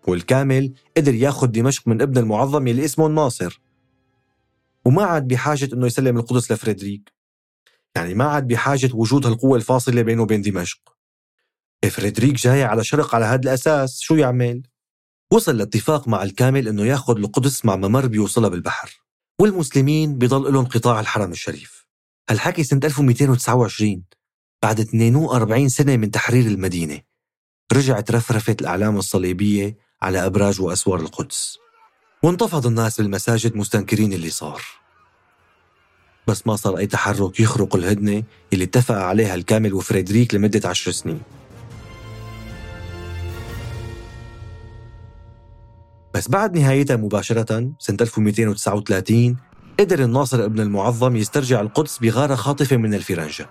والكامل 0.07 0.73
قدر 0.97 1.13
ياخذ 1.13 1.47
دمشق 1.47 1.87
من 1.87 2.01
ابن 2.01 2.17
المعظم 2.17 2.67
يلي 2.67 2.85
اسمه 2.85 3.07
الناصر 3.07 3.61
وما 4.85 5.03
عاد 5.03 5.27
بحاجة 5.27 5.69
أنه 5.73 5.85
يسلم 5.85 6.17
القدس 6.17 6.51
لفريدريك 6.51 7.13
يعني 7.95 8.13
ما 8.13 8.25
عاد 8.25 8.47
بحاجة 8.47 8.89
وجود 8.93 9.25
هالقوة 9.25 9.57
الفاصلة 9.57 10.01
بينه 10.01 10.21
وبين 10.21 10.41
دمشق. 10.41 10.79
فريدريك 11.89 12.33
جاي 12.33 12.63
على 12.63 12.83
شرق 12.83 13.15
على 13.15 13.25
هذا 13.25 13.41
الأساس 13.43 13.99
شو 13.99 14.15
يعمل؟ 14.15 14.63
وصل 15.31 15.57
لاتفاق 15.57 16.07
مع 16.07 16.23
الكامل 16.23 16.67
أنه 16.67 16.85
ياخذ 16.85 17.17
القدس 17.17 17.65
مع 17.65 17.75
ممر 17.75 18.07
بيوصلها 18.07 18.49
بالبحر 18.49 19.01
والمسلمين 19.39 20.17
بيضل 20.17 20.53
لهم 20.53 20.65
قطاع 20.65 20.99
الحرم 20.99 21.31
الشريف. 21.31 21.87
هالحكي 22.29 22.63
سنة 22.63 22.79
1229 22.83 24.03
بعد 24.63 24.79
42 24.79 25.69
سنة 25.69 25.95
من 25.95 26.11
تحرير 26.11 26.45
المدينة 26.45 27.01
رجعت 27.73 28.11
رفرفة 28.11 28.55
الأعلام 28.61 28.97
الصليبية 28.97 29.77
على 30.01 30.25
أبراج 30.25 30.61
وأسوار 30.61 30.99
القدس 30.99 31.57
وانتفض 32.23 32.67
الناس 32.67 33.01
بالمساجد 33.01 33.55
مستنكرين 33.55 34.13
اللي 34.13 34.29
صار. 34.29 34.61
بس 36.27 36.47
ما 36.47 36.55
صار 36.55 36.77
أي 36.77 36.87
تحرك 36.87 37.39
يخرق 37.39 37.75
الهدنة 37.75 38.23
اللي 38.53 38.63
اتفق 38.63 38.95
عليها 38.95 39.35
الكامل 39.35 39.73
وفريدريك 39.73 40.35
لمدة 40.35 40.69
عشر 40.69 40.91
سنين. 40.91 41.21
بس 46.13 46.29
بعد 46.29 46.57
نهايتها 46.57 46.95
مباشرة 46.95 47.71
سنة 47.79 47.97
1239 48.01 49.37
قدر 49.79 50.03
الناصر 50.03 50.45
ابن 50.45 50.59
المعظم 50.59 51.15
يسترجع 51.15 51.61
القدس 51.61 51.97
بغارة 51.97 52.35
خاطفة 52.35 52.77
من 52.77 52.93
الفرنجة. 52.93 53.49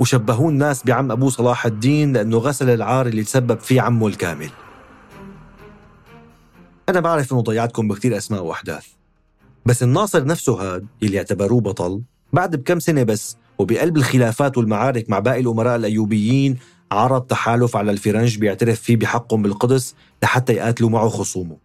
وشبهوه 0.00 0.48
الناس 0.48 0.84
بعم 0.84 1.12
أبوه 1.12 1.30
صلاح 1.30 1.66
الدين 1.66 2.12
لأنه 2.12 2.38
غسل 2.38 2.70
العار 2.70 3.06
اللي 3.06 3.24
تسبب 3.24 3.60
فيه 3.60 3.80
عمه 3.80 4.06
الكامل. 4.06 4.50
أنا 6.88 7.00
بعرف 7.00 7.32
إنه 7.32 7.40
ضيعتكم 7.40 7.88
بكتير 7.88 8.16
أسماء 8.16 8.44
وأحداث 8.44 8.86
بس 9.66 9.82
الناصر 9.82 10.24
نفسه 10.24 10.52
هاد 10.52 10.86
اللي 11.02 11.18
اعتبروه 11.18 11.60
بطل 11.60 12.02
بعد 12.32 12.56
بكم 12.56 12.80
سنة 12.80 13.02
بس 13.02 13.36
وبقلب 13.58 13.96
الخلافات 13.96 14.58
والمعارك 14.58 15.10
مع 15.10 15.18
باقي 15.18 15.40
الأمراء 15.40 15.76
الأيوبيين 15.76 16.58
عرض 16.92 17.22
تحالف 17.22 17.76
على 17.76 17.90
الفرنج 17.90 18.38
بيعترف 18.38 18.80
فيه 18.80 18.96
بحقهم 18.96 19.42
بالقدس 19.42 19.94
لحتى 20.22 20.52
يقاتلوا 20.52 20.90
معه 20.90 21.08
خصومه. 21.08 21.56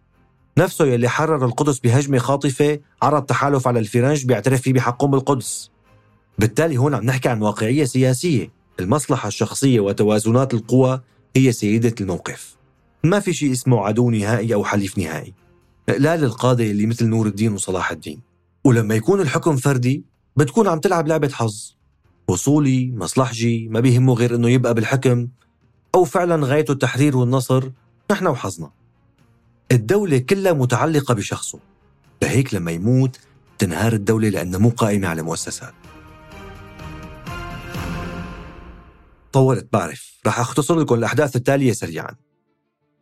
نفسه 0.58 0.84
يلي 0.86 1.08
حرر 1.08 1.44
القدس 1.44 1.78
بهجمة 1.78 2.18
خاطفة 2.18 2.78
عرض 3.02 3.22
تحالف 3.22 3.68
على 3.68 3.78
الفرنج 3.78 4.24
بيعترف 4.26 4.60
فيه 4.60 4.72
بحقهم 4.72 5.10
بالقدس. 5.10 5.70
بالتالي 6.38 6.76
هون 6.76 6.94
عم 6.94 7.04
نحكي 7.04 7.28
عن 7.28 7.42
واقعية 7.42 7.84
سياسية. 7.84 8.50
المصلحة 8.80 9.28
الشخصية 9.28 9.80
وتوازنات 9.80 10.54
القوى 10.54 11.00
هي 11.36 11.52
سيدة 11.52 11.94
الموقف. 12.00 12.56
ما 13.04 13.20
في 13.20 13.32
شيء 13.32 13.52
اسمه 13.52 13.80
عدو 13.80 14.10
نهائي 14.10 14.54
أو 14.54 14.64
حليف 14.64 14.98
نهائي. 14.98 15.34
لا 15.88 16.16
للقادة 16.16 16.64
اللي 16.64 16.86
مثل 16.86 17.06
نور 17.06 17.26
الدين 17.26 17.52
وصلاح 17.52 17.90
الدين. 17.90 18.20
ولما 18.64 18.94
يكون 18.94 19.20
الحكم 19.20 19.56
فردي 19.56 20.04
بتكون 20.36 20.68
عم 20.68 20.78
تلعب 20.78 21.08
لعبة 21.08 21.28
حظ. 21.28 21.74
وصولي 22.28 22.92
مصلحجي 22.96 23.68
ما 23.68 23.80
بيهمه 23.80 24.14
غير 24.14 24.34
إنه 24.34 24.48
يبقى 24.48 24.74
بالحكم. 24.74 25.28
أو 25.94 26.04
فعلا 26.04 26.46
غايته 26.46 26.72
التحرير 26.72 27.16
والنصر 27.16 27.70
نحن 28.10 28.26
وحظنا. 28.26 28.70
الدولة 29.72 30.18
كلها 30.18 30.52
متعلقة 30.52 31.14
بشخصه. 31.14 31.58
لهيك 32.22 32.54
لما 32.54 32.70
يموت 32.70 33.20
تنهار 33.58 33.92
الدولة 33.92 34.28
لأنها 34.28 34.58
مو 34.58 34.68
قائمة 34.68 35.08
على 35.08 35.22
مؤسسات. 35.22 35.74
طولت 39.34 39.68
بعرف 39.72 40.20
رح 40.26 40.40
أختصر 40.40 40.78
لكم 40.78 40.94
الأحداث 40.94 41.36
التالية 41.36 41.72
سريعا. 41.72 42.16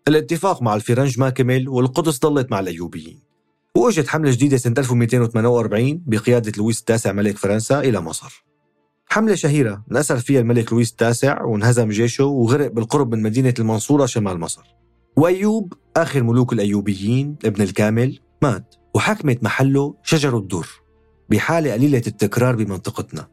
الاتفاق 0.08 0.62
مع 0.62 0.74
الفرنج 0.74 1.20
ما 1.20 1.30
كمل 1.30 1.68
والقدس 1.68 2.18
ضلت 2.18 2.50
مع 2.50 2.60
الأيوبيين. 2.60 3.22
وإجت 3.76 4.08
حملة 4.08 4.30
جديدة 4.30 4.56
سنة 4.56 4.74
1248 4.78 6.02
بقيادة 6.06 6.52
لويس 6.56 6.80
التاسع 6.80 7.12
ملك 7.12 7.38
فرنسا 7.38 7.80
إلى 7.80 8.00
مصر. 8.00 8.44
حملة 9.06 9.34
شهيرة 9.34 9.84
انأسر 9.92 10.18
فيها 10.18 10.40
الملك 10.40 10.72
لويس 10.72 10.90
التاسع 10.90 11.42
وانهزم 11.42 11.88
جيشه 11.88 12.24
وغرق 12.24 12.72
بالقرب 12.72 13.14
من 13.14 13.22
مدينة 13.22 13.54
المنصورة 13.58 14.06
شمال 14.06 14.40
مصر. 14.40 14.74
وأيوب 15.16 15.72
آخر 15.96 16.22
ملوك 16.22 16.52
الأيوبيين 16.52 17.36
ابن 17.44 17.62
الكامل 17.62 18.18
مات 18.42 18.74
وحكمت 18.94 19.42
محله 19.42 19.94
شجر 20.02 20.38
الدر. 20.38 20.66
بحالة 21.30 21.72
قليلة 21.72 22.02
التكرار 22.06 22.56
بمنطقتنا. 22.56 23.28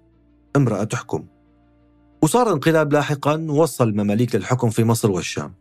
امرأة 0.56 0.84
تحكم. 0.84 1.39
وصار 2.22 2.54
انقلاب 2.54 2.94
لاحقا 2.94 3.46
وصل 3.50 3.88
المماليك 3.88 4.36
للحكم 4.36 4.70
في 4.70 4.84
مصر 4.84 5.12
والشام. 5.12 5.54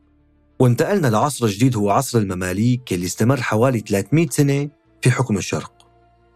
وانتقلنا 0.60 1.06
لعصر 1.06 1.46
جديد 1.46 1.76
هو 1.76 1.90
عصر 1.90 2.18
المماليك 2.18 2.92
اللي 2.92 3.06
استمر 3.06 3.40
حوالي 3.40 3.80
300 3.80 4.28
سنة 4.30 4.68
في 5.02 5.10
حكم 5.10 5.36
الشرق. 5.36 5.72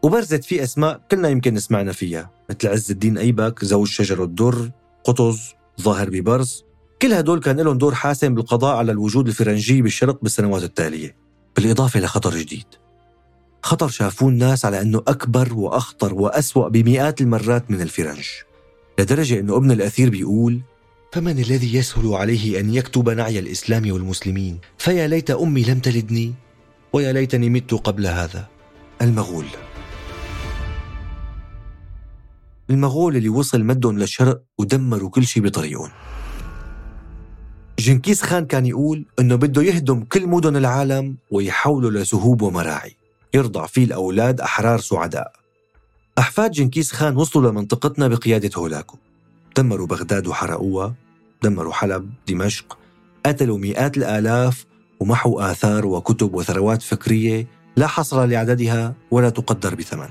وبرزت 0.02 0.44
فيه 0.44 0.62
أسماء 0.62 1.00
كلنا 1.10 1.28
يمكن 1.28 1.58
سمعنا 1.58 1.92
فيها 1.92 2.30
مثل 2.50 2.68
عز 2.68 2.90
الدين 2.90 3.18
أيبك 3.18 3.64
زوج 3.64 3.86
شجر 3.86 4.24
الدر 4.24 4.70
قطز 5.04 5.54
ظاهر 5.80 6.10
ببرز. 6.10 6.64
كل 7.02 7.12
هدول 7.12 7.40
كان 7.40 7.60
لهم 7.60 7.78
دور 7.78 7.94
حاسم 7.94 8.34
بالقضاء 8.34 8.76
على 8.76 8.92
الوجود 8.92 9.26
الفرنجي 9.26 9.82
بالشرق 9.82 10.22
بالسنوات 10.22 10.62
التالية. 10.62 11.16
بالإضافة 11.56 12.00
لخطر 12.00 12.36
جديد. 12.36 12.66
خطر 13.62 13.88
شافوه 13.88 14.28
الناس 14.28 14.64
على 14.64 14.80
أنه 14.80 14.98
أكبر 14.98 15.54
وأخطر 15.54 16.14
وأسوأ 16.14 16.68
بمئات 16.68 17.20
المرات 17.20 17.70
من 17.70 17.80
الفرنج. 17.80 18.26
لدرجة 18.98 19.40
أنه 19.40 19.56
ابن 19.56 19.70
الأثير 19.70 20.10
بيقول 20.10 20.60
فمن 21.12 21.38
الذي 21.38 21.74
يسهل 21.74 22.14
عليه 22.14 22.60
أن 22.60 22.74
يكتب 22.74 23.08
نعي 23.08 23.38
الإسلام 23.38 23.92
والمسلمين؟ 23.92 24.58
فيا 24.78 25.06
ليت 25.06 25.30
أمي 25.30 25.62
لم 25.62 25.78
تلدني 25.78 26.34
ويا 26.92 27.12
ليتني 27.12 27.50
مت 27.50 27.74
قبل 27.74 28.06
هذا. 28.06 28.48
المغول. 29.02 29.46
المغول 32.70 33.16
اللي 33.16 33.28
وصل 33.28 33.64
مدهم 33.64 33.98
للشرق 33.98 34.42
ودمروا 34.58 35.10
كل 35.10 35.26
شيء 35.26 35.42
بطريقهم. 35.42 35.90
جنكيز 37.78 38.22
خان 38.22 38.46
كان 38.46 38.66
يقول 38.66 39.06
إنه 39.20 39.34
بده 39.34 39.62
يهدم 39.62 40.04
كل 40.04 40.26
مدن 40.26 40.56
العالم 40.56 41.16
ويحوله 41.30 41.90
لسهوب 41.90 42.42
ومراعي 42.42 42.96
يرضع 43.34 43.66
فيه 43.66 43.84
الأولاد 43.84 44.40
أحرار 44.40 44.80
سعداء. 44.80 45.41
أحفاد 46.18 46.50
جنكيز 46.50 46.92
خان 46.92 47.16
وصلوا 47.16 47.50
لمنطقتنا 47.50 48.08
بقيادة 48.08 48.50
هولاكو. 48.56 48.98
دمروا 49.56 49.86
بغداد 49.86 50.26
وحرقوها 50.26 50.94
دمروا 51.42 51.72
حلب 51.72 52.10
دمشق 52.28 52.78
قتلوا 53.26 53.58
مئات 53.58 53.96
الآلاف 53.96 54.66
ومحوا 55.00 55.50
آثار 55.50 55.86
وكتب 55.86 56.34
وثروات 56.34 56.82
فكرية 56.82 57.46
لا 57.76 57.86
حصر 57.86 58.24
لعددها 58.24 58.94
ولا 59.10 59.30
تقدر 59.30 59.74
بثمن. 59.74 60.08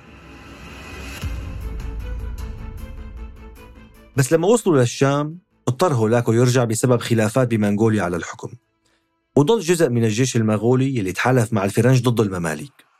بس 4.17 4.33
لما 4.33 4.47
وصلوا 4.47 4.79
للشام 4.79 5.37
اضطر 5.67 5.93
هولاكو 5.93 6.33
يرجع 6.33 6.63
بسبب 6.63 7.01
خلافات 7.01 7.47
بمنغوليا 7.47 8.03
على 8.03 8.17
الحكم. 8.17 8.49
وضل 9.35 9.59
جزء 9.59 9.89
من 9.89 10.03
الجيش 10.03 10.35
المغولي 10.35 10.99
اللي 10.99 11.11
تحالف 11.11 11.53
مع 11.53 11.65
الفرنج 11.65 12.01
ضد 12.03 12.19
المماليك. 12.19 12.90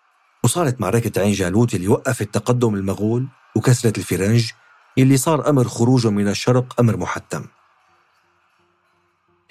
وصارت 0.44 0.82
معركة 0.82 1.22
عين 1.22 1.34
جالوت 1.34 1.74
اللي 1.74 1.88
وقفت 1.88 2.34
تقدم 2.34 2.76
المغول 2.76 3.28
وكسرت 3.56 3.98
الفرنج 3.98 4.52
اللي 4.98 5.18
صار 5.18 5.50
أمر 5.50 5.64
خروجهم 5.64 6.14
من 6.14 6.28
الشرق 6.28 6.80
أمر 6.80 6.98
محتم. 6.98 7.46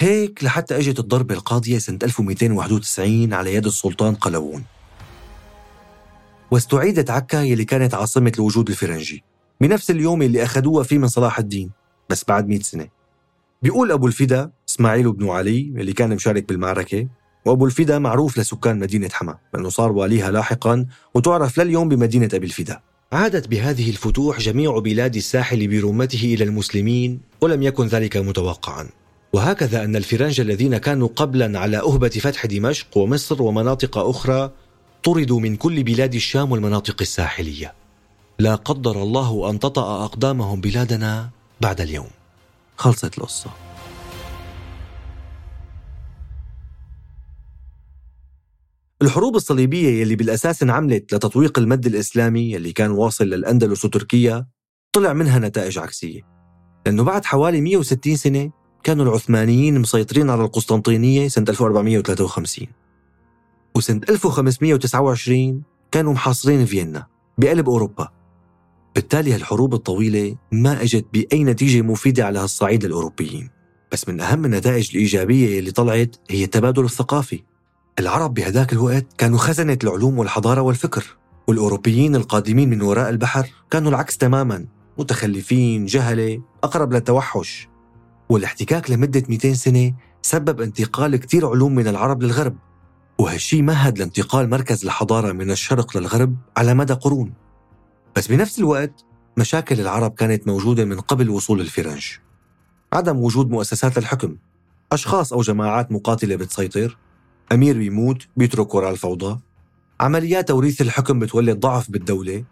هيك 0.01 0.45
لحتى 0.45 0.79
إجت 0.79 0.99
الضربة 0.99 1.35
القاضية 1.35 1.79
سنة 1.79 1.99
1291 2.03 3.35
على 3.35 3.55
يد 3.55 3.67
السلطان 3.67 4.15
قلاوون 4.15 4.65
واستعيدت 6.51 7.11
عكا 7.11 7.37
يلي 7.37 7.65
كانت 7.65 7.95
عاصمة 7.95 8.33
الوجود 8.35 8.69
الفرنجي. 8.69 9.25
بنفس 9.61 9.91
اليوم 9.91 10.23
اللي 10.23 10.43
أخذوها 10.43 10.85
فيه 10.85 10.99
من 10.99 11.09
صلاح 11.09 11.39
الدين 11.39 11.71
بس 12.09 12.25
بعد 12.29 12.49
مئة 12.49 12.63
سنة. 12.63 12.89
بيقول 13.63 13.93
أبو 13.93 14.07
الفدا 14.07 14.51
إسماعيل 14.69 15.13
بن 15.13 15.31
علي 15.31 15.61
اللي 15.61 15.93
كان 15.93 16.15
مشارك 16.15 16.49
بالمعركة 16.49 17.09
وأبو 17.45 17.67
الفدا 17.67 17.99
معروف 17.99 18.39
لسكان 18.39 18.79
مدينة 18.79 19.09
حما 19.13 19.37
لأنه 19.55 19.69
صار 19.69 19.93
واليها 19.93 20.31
لاحقا 20.31 20.87
وتعرف 21.15 21.61
لليوم 21.61 21.89
بمدينة 21.89 22.29
أبي 22.35 22.47
الفدا. 22.47 22.81
عادت 23.13 23.49
بهذه 23.49 23.91
الفتوح 23.91 24.39
جميع 24.39 24.79
بلاد 24.79 25.17
الساحل 25.17 25.69
برمته 25.69 26.35
إلى 26.35 26.45
المسلمين 26.45 27.21
ولم 27.41 27.63
يكن 27.63 27.87
ذلك 27.87 28.17
متوقعا. 28.17 28.89
وهكذا 29.33 29.85
أن 29.85 29.97
الفرنج 29.97 30.41
الذين 30.41 30.77
كانوا 30.77 31.09
قبلا 31.17 31.59
على 31.59 31.79
أهبة 31.79 32.09
فتح 32.09 32.47
دمشق 32.47 32.97
ومصر 32.97 33.43
ومناطق 33.43 33.99
أخرى 33.99 34.51
طردوا 35.03 35.41
من 35.41 35.57
كل 35.57 35.83
بلاد 35.83 36.15
الشام 36.15 36.53
والمناطق 36.53 36.97
الساحلية. 37.01 37.75
لا 38.39 38.55
قدر 38.55 39.03
الله 39.03 39.51
أن 39.51 39.59
تطأ 39.59 40.05
أقدامهم 40.05 40.61
بلادنا 40.61 41.31
بعد 41.61 41.81
اليوم. 41.81 42.11
خلصت 42.77 43.19
القصة. 43.19 43.70
الحروب 49.03 49.37
الصليبية 49.37 50.01
يلي 50.01 50.17
بالأساس 50.17 50.63
انعملت 50.63 51.15
لتطويق 51.15 51.59
المد 51.59 51.87
الإسلامي 51.87 52.53
يلي 52.53 52.73
كان 52.73 52.91
واصل 52.91 53.25
للأندلس 53.25 53.85
وتركيا 53.85 54.47
طلع 54.93 55.13
منها 55.13 55.39
نتائج 55.39 55.79
عكسية. 55.79 56.21
لأنه 56.87 57.05
بعد 57.05 57.25
حوالي 57.25 57.61
160 57.61 58.17
سنة 58.17 58.51
كانوا 58.85 59.05
العثمانيين 59.05 59.81
مسيطرين 59.81 60.31
على 60.31 60.45
القسطنطينية 60.45 61.29
سنة 61.29 61.45
1453 61.49 62.67
وسنة 63.77 64.01
1529 64.09 65.63
كانوا 65.93 66.13
محاصرين 66.13 66.65
فيينا 66.65 67.07
بقلب 67.39 67.69
أوروبا. 67.69 68.09
بالتالي 68.95 69.35
هالحروب 69.35 69.75
الطويلة 69.75 70.37
ما 70.53 70.83
إجت 70.83 71.07
بأي 71.13 71.45
نتيجة 71.45 71.83
مفيدة 71.83 72.27
على 72.27 72.39
هالصعيد 72.39 72.85
للأوروبيين 72.85 73.51
بس 73.93 74.09
من 74.09 74.21
أهم 74.21 74.45
النتائج 74.45 74.91
الإيجابية 74.95 75.59
اللي 75.59 75.71
طلعت 75.71 76.17
هي 76.31 76.45
التبادل 76.45 76.85
الثقافي. 76.85 77.50
العرب 78.01 78.35
بهداك 78.35 78.73
الوقت 78.73 79.07
كانوا 79.19 79.39
خزنة 79.39 79.79
العلوم 79.85 80.19
والحضارة 80.19 80.61
والفكر 80.61 81.17
والأوروبيين 81.47 82.17
القادمين 82.17 82.71
من 82.71 82.83
وراء 82.83 83.11
البحر 83.11 83.49
كانوا 83.71 83.91
العكس 83.91 84.17
تماما 84.17 84.67
متخلفين 84.99 85.87
جهلة 85.87 86.43
أقرب 86.65 86.93
للتوحش. 86.93 87.69
والاحتكاك 88.29 88.91
لمدة 88.91 89.23
200 89.29 89.55
سنة 89.55 89.93
سبب 90.23 90.61
انتقال 90.61 91.17
كتير 91.17 91.49
علوم 91.49 91.75
من 91.75 91.89
العرب 91.89 92.23
للغرب. 92.23 92.57
وهالشي 93.19 93.63
مهد 93.63 93.99
لانتقال 93.99 94.51
مركز 94.51 94.85
الحضارة 94.85 95.33
من 95.33 95.51
الشرق 95.51 95.97
للغرب 95.97 96.37
على 96.57 96.75
مدى 96.75 96.93
قرون. 96.93 97.33
بس 98.17 98.27
بنفس 98.29 98.59
الوقت 98.59 99.05
مشاكل 99.37 99.81
العرب 99.81 100.15
كانت 100.15 100.47
موجودة 100.47 100.85
من 100.85 101.01
قبل 101.01 101.31
وصول 101.31 101.61
الفرنج. 101.61 102.07
عدم 102.93 103.19
وجود 103.19 103.51
مؤسسات 103.51 103.99
للحكم 103.99 104.37
أشخاص 104.93 105.33
أو 105.33 105.41
جماعات 105.41 105.93
مقاتلة 105.93 106.37
بتسيطر 106.37 106.99
أمير 107.53 107.79
بيموت 107.79 108.27
بيترك 108.37 108.75
وراء 108.75 108.91
الفوضى؟ 108.91 109.41
عمليات 110.01 110.49
توريث 110.49 110.81
الحكم 110.81 111.19
بتولد 111.19 111.61
ضعف 111.61 111.91
بالدولة. 111.91 112.45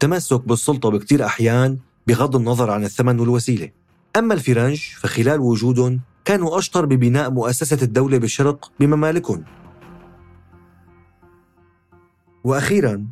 تمسك 0.00 0.48
بالسلطة 0.48 0.90
بكتير 0.90 1.24
أحيان 1.26 1.78
بغض 2.06 2.36
النظر 2.36 2.70
عن 2.70 2.84
الثمن 2.84 3.20
والوسيلة. 3.20 3.70
أما 4.16 4.34
الفرنج 4.34 4.80
فخلال 5.00 5.40
وجودهم 5.40 6.00
كانوا 6.24 6.58
أشطر 6.58 6.86
ببناء 6.86 7.30
مؤسسة 7.30 7.78
الدولة 7.82 8.18
بالشرق 8.18 8.72
بممالكهم. 8.80 9.44
وأخيراً 12.44 13.06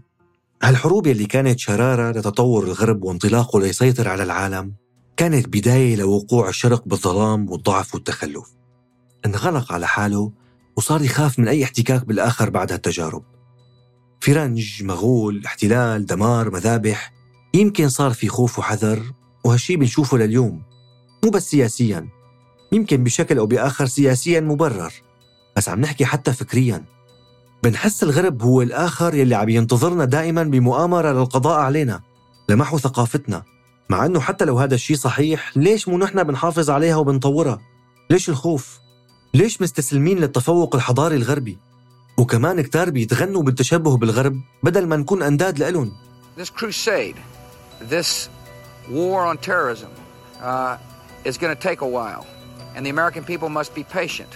هالحروب 0.63 1.07
يلي 1.07 1.27
كانت 1.27 1.59
شرارة 1.59 2.11
لتطور 2.11 2.65
الغرب 2.65 3.05
وانطلاقه 3.05 3.61
ليسيطر 3.61 4.09
على 4.09 4.23
العالم 4.23 4.73
كانت 5.17 5.49
بداية 5.49 5.97
لوقوع 5.97 6.49
الشرق 6.49 6.89
بالظلام 6.89 7.51
والضعف 7.51 7.95
والتخلف. 7.95 8.55
انغلق 9.27 9.73
على 9.73 9.87
حاله 9.87 10.33
وصار 10.79 11.03
يخاف 11.03 11.39
من 11.39 11.49
أي 11.49 11.65
احتكاك 11.65 12.05
بالآخر 12.05 12.51
بعد 12.51 12.73
هالتجارب. 12.73 13.23
فرنج، 14.21 14.83
مغول، 14.83 15.43
احتلال، 15.47 16.07
دمار، 16.07 16.51
مذابح 16.51 17.13
يمكن 17.55 17.89
صار 17.89 18.13
في 18.13 18.29
خوف 18.29 18.59
وحذر 18.59 19.03
وهالشي 19.45 19.77
بنشوفه 19.77 20.19
لليوم 20.19 20.63
مو 21.25 21.31
بس 21.31 21.51
سياسيا 21.51 22.09
يمكن 22.73 23.05
بشكل 23.05 23.39
أو 23.39 23.47
بآخر 23.47 23.87
سياسيا 23.87 24.41
مبرر 24.41 24.93
بس 25.57 25.69
عم 25.69 25.81
نحكي 25.81 26.05
حتى 26.05 26.33
فكريا. 26.33 26.85
بنحس 27.63 28.03
الغرب 28.03 28.43
هو 28.43 28.63
الآخر 28.63 29.15
يلي 29.15 29.35
عم 29.35 29.49
ينتظرنا 29.49 30.05
دائما 30.05 30.43
بمؤامرة 30.43 31.13
للقضاء 31.13 31.59
علينا 31.59 32.01
لمحو 32.49 32.79
ثقافتنا 32.79 33.43
مع 33.91 34.07
أنه 34.07 34.21
حتى 34.21 34.45
لو 34.45 34.59
هذا 34.59 34.75
الشيء 34.75 34.97
صحيح 34.97 35.57
ليش 35.57 35.89
مو 35.89 35.99
نحن 35.99 36.23
بنحافظ 36.23 36.71
عليها 36.71 36.97
وبنطورها؟ 36.97 37.61
ليش 38.11 38.29
الخوف؟ 38.29 38.88
ليش 39.39 39.63
مستسلمين 39.63 40.19
للتفوق 40.19 40.75
الحضاري 40.75 41.17
الغربي؟ 41.17 41.59
وكمان 42.17 42.61
كتار 42.61 42.91
بيتغنوا 42.91 43.43
بالتشبه 43.43 43.97
بالغرب 43.97 44.41
بدل 44.63 44.87
ما 44.87 44.97
نكون 44.97 45.23
أنداد 45.23 45.59
لإلهم. 45.59 45.93
This 46.41 46.51
crusade, 46.51 47.17
this 47.91 48.29
war 48.91 49.21
on 49.31 49.37
terrorism, 49.37 49.91
uh, 50.43 50.77
is 51.25 51.39
going 51.39 51.57
to 51.57 51.63
take 51.69 51.81
a 51.81 51.91
while, 51.99 52.27
and 52.75 52.87
the 52.87 52.91
American 52.91 53.25
people 53.25 53.49
must 53.49 53.75
be 53.75 53.85
patient. 53.99 54.29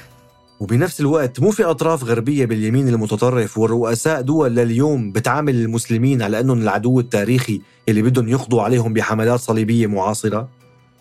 وبنفس 0.60 1.00
الوقت 1.00 1.40
مو 1.40 1.50
في 1.50 1.64
أطراف 1.64 2.04
غربية 2.04 2.44
باليمين 2.44 2.88
المتطرف 2.88 3.58
والرؤساء 3.58 4.20
دول 4.20 4.54
لليوم 4.54 5.12
بتعامل 5.12 5.54
المسلمين 5.54 6.22
على 6.22 6.40
أنهم 6.40 6.62
العدو 6.62 7.00
التاريخي 7.00 7.60
اللي 7.88 8.02
بدهم 8.02 8.28
يقضوا 8.28 8.62
عليهم 8.62 8.92
بحملات 8.92 9.40
صليبية 9.40 9.86
معاصرة؟ 9.86 10.48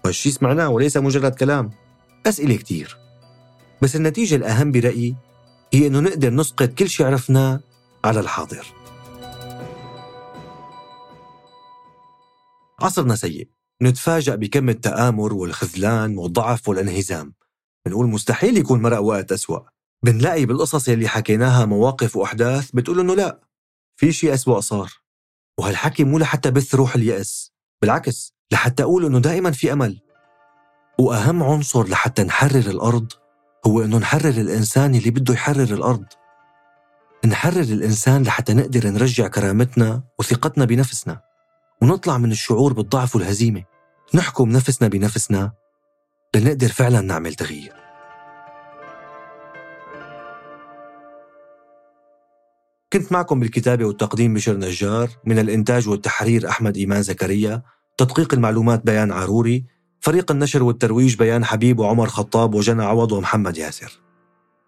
وهالشي 0.04 0.32
سمعناه 0.32 0.70
وليس 0.70 0.97
مجرد 0.97 1.36
كلام 1.36 1.70
أسئلة 2.26 2.56
كتير. 2.56 3.01
بس 3.82 3.96
النتيجة 3.96 4.36
الأهم 4.36 4.72
برأيي 4.72 5.16
هي 5.74 5.88
أنه 5.88 6.00
نقدر 6.00 6.34
نسقط 6.34 6.70
كل 6.70 6.90
شيء 6.90 7.06
عرفناه 7.06 7.60
على 8.06 8.20
الحاضر. 8.20 8.66
عصرنا 12.82 13.16
سيء. 13.16 13.48
نتفاجأ 13.82 14.36
بكم 14.36 14.70
التآمر 14.70 15.34
والخذلان 15.34 16.18
والضعف 16.18 16.70
والانهزام. 16.70 17.34
بنقول 17.86 18.08
مستحيل 18.08 18.58
يكون 18.58 18.82
مرق 18.82 19.00
وقت 19.00 19.32
أسوأ. 19.32 19.60
بنلاقي 20.04 20.46
بالقصص 20.46 20.88
يلي 20.88 21.08
حكيناها 21.08 21.66
مواقف 21.66 22.16
وأحداث 22.16 22.72
بتقول 22.74 23.00
إنه 23.00 23.16
لا 23.16 23.42
في 23.96 24.12
شيء 24.12 24.34
أسوأ 24.34 24.60
صار. 24.60 24.92
وهالحكي 25.60 26.04
مو 26.04 26.18
لحتى 26.18 26.52
بث 26.52 26.76
روح 26.76 26.96
اليأس 26.96 27.52
بالعكس 27.82 28.34
لحتى 28.52 28.84
أقول 28.84 29.06
إنه 29.06 29.20
دائما 29.20 29.52
في 29.52 29.74
أمل. 29.74 30.02
وأهم 31.00 31.44
عنصر 31.44 31.88
لحتى 31.88 32.24
نحرر 32.24 32.70
الأرض 32.70 33.12
هو 33.68 33.84
إنه 33.84 33.97
نحرر 33.97 34.30
الإنسان 34.30 34.95
اللي 34.95 35.12
بده 35.12 35.34
يحرر 35.34 35.74
الأرض. 35.74 36.05
نحرر 37.26 37.62
الإنسان 37.62 38.24
لحتى 38.24 38.53
نقدر 38.53 38.88
نرجع 38.88 39.28
كرامتنا 39.28 40.03
وثقتنا 40.20 40.66
بنفسنا 40.66 41.22
ونطلع 41.82 42.18
من 42.18 42.32
الشعور 42.32 42.74
بالضعف 42.74 43.16
والهزيمة. 43.16 43.64
نحكم 44.14 44.49
نفسنا 44.49 44.88
بنفسنا 44.88 45.51
لنقدر 46.36 46.68
فعلا 46.68 47.01
نعمل 47.01 47.34
تغيير. 47.34 47.74
كنت 52.93 53.12
معكم 53.12 53.39
بالكتابة 53.39 53.86
والتقديم 53.86 54.34
بشر 54.34 54.57
نجار 54.57 55.09
من 55.26 55.39
الإنتاج 55.39 55.89
والتحرير 55.89 56.49
أحمد 56.49 56.78
إيمان 56.78 57.01
زكريا 57.01 57.62
تدقيق 57.97 58.34
المعلومات 58.34 58.86
بيان 58.86 59.12
عروري 59.12 59.66
فريق 60.04 60.32
النشر 60.32 60.64
والترويج 60.64 61.16
بيان 61.16 61.45
حبيب 61.45 61.80
وعمر 61.80 62.08
خطاب 62.08 62.56
وجنى 62.56 62.84
عوض 62.84 63.12
ومحمد 63.12 63.58
ياسر. 63.58 63.99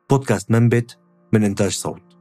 بودكاست 0.09 0.51
منبت 0.51 0.97
من 1.33 1.43
إنتاج 1.43 1.71
صوت. 1.71 2.12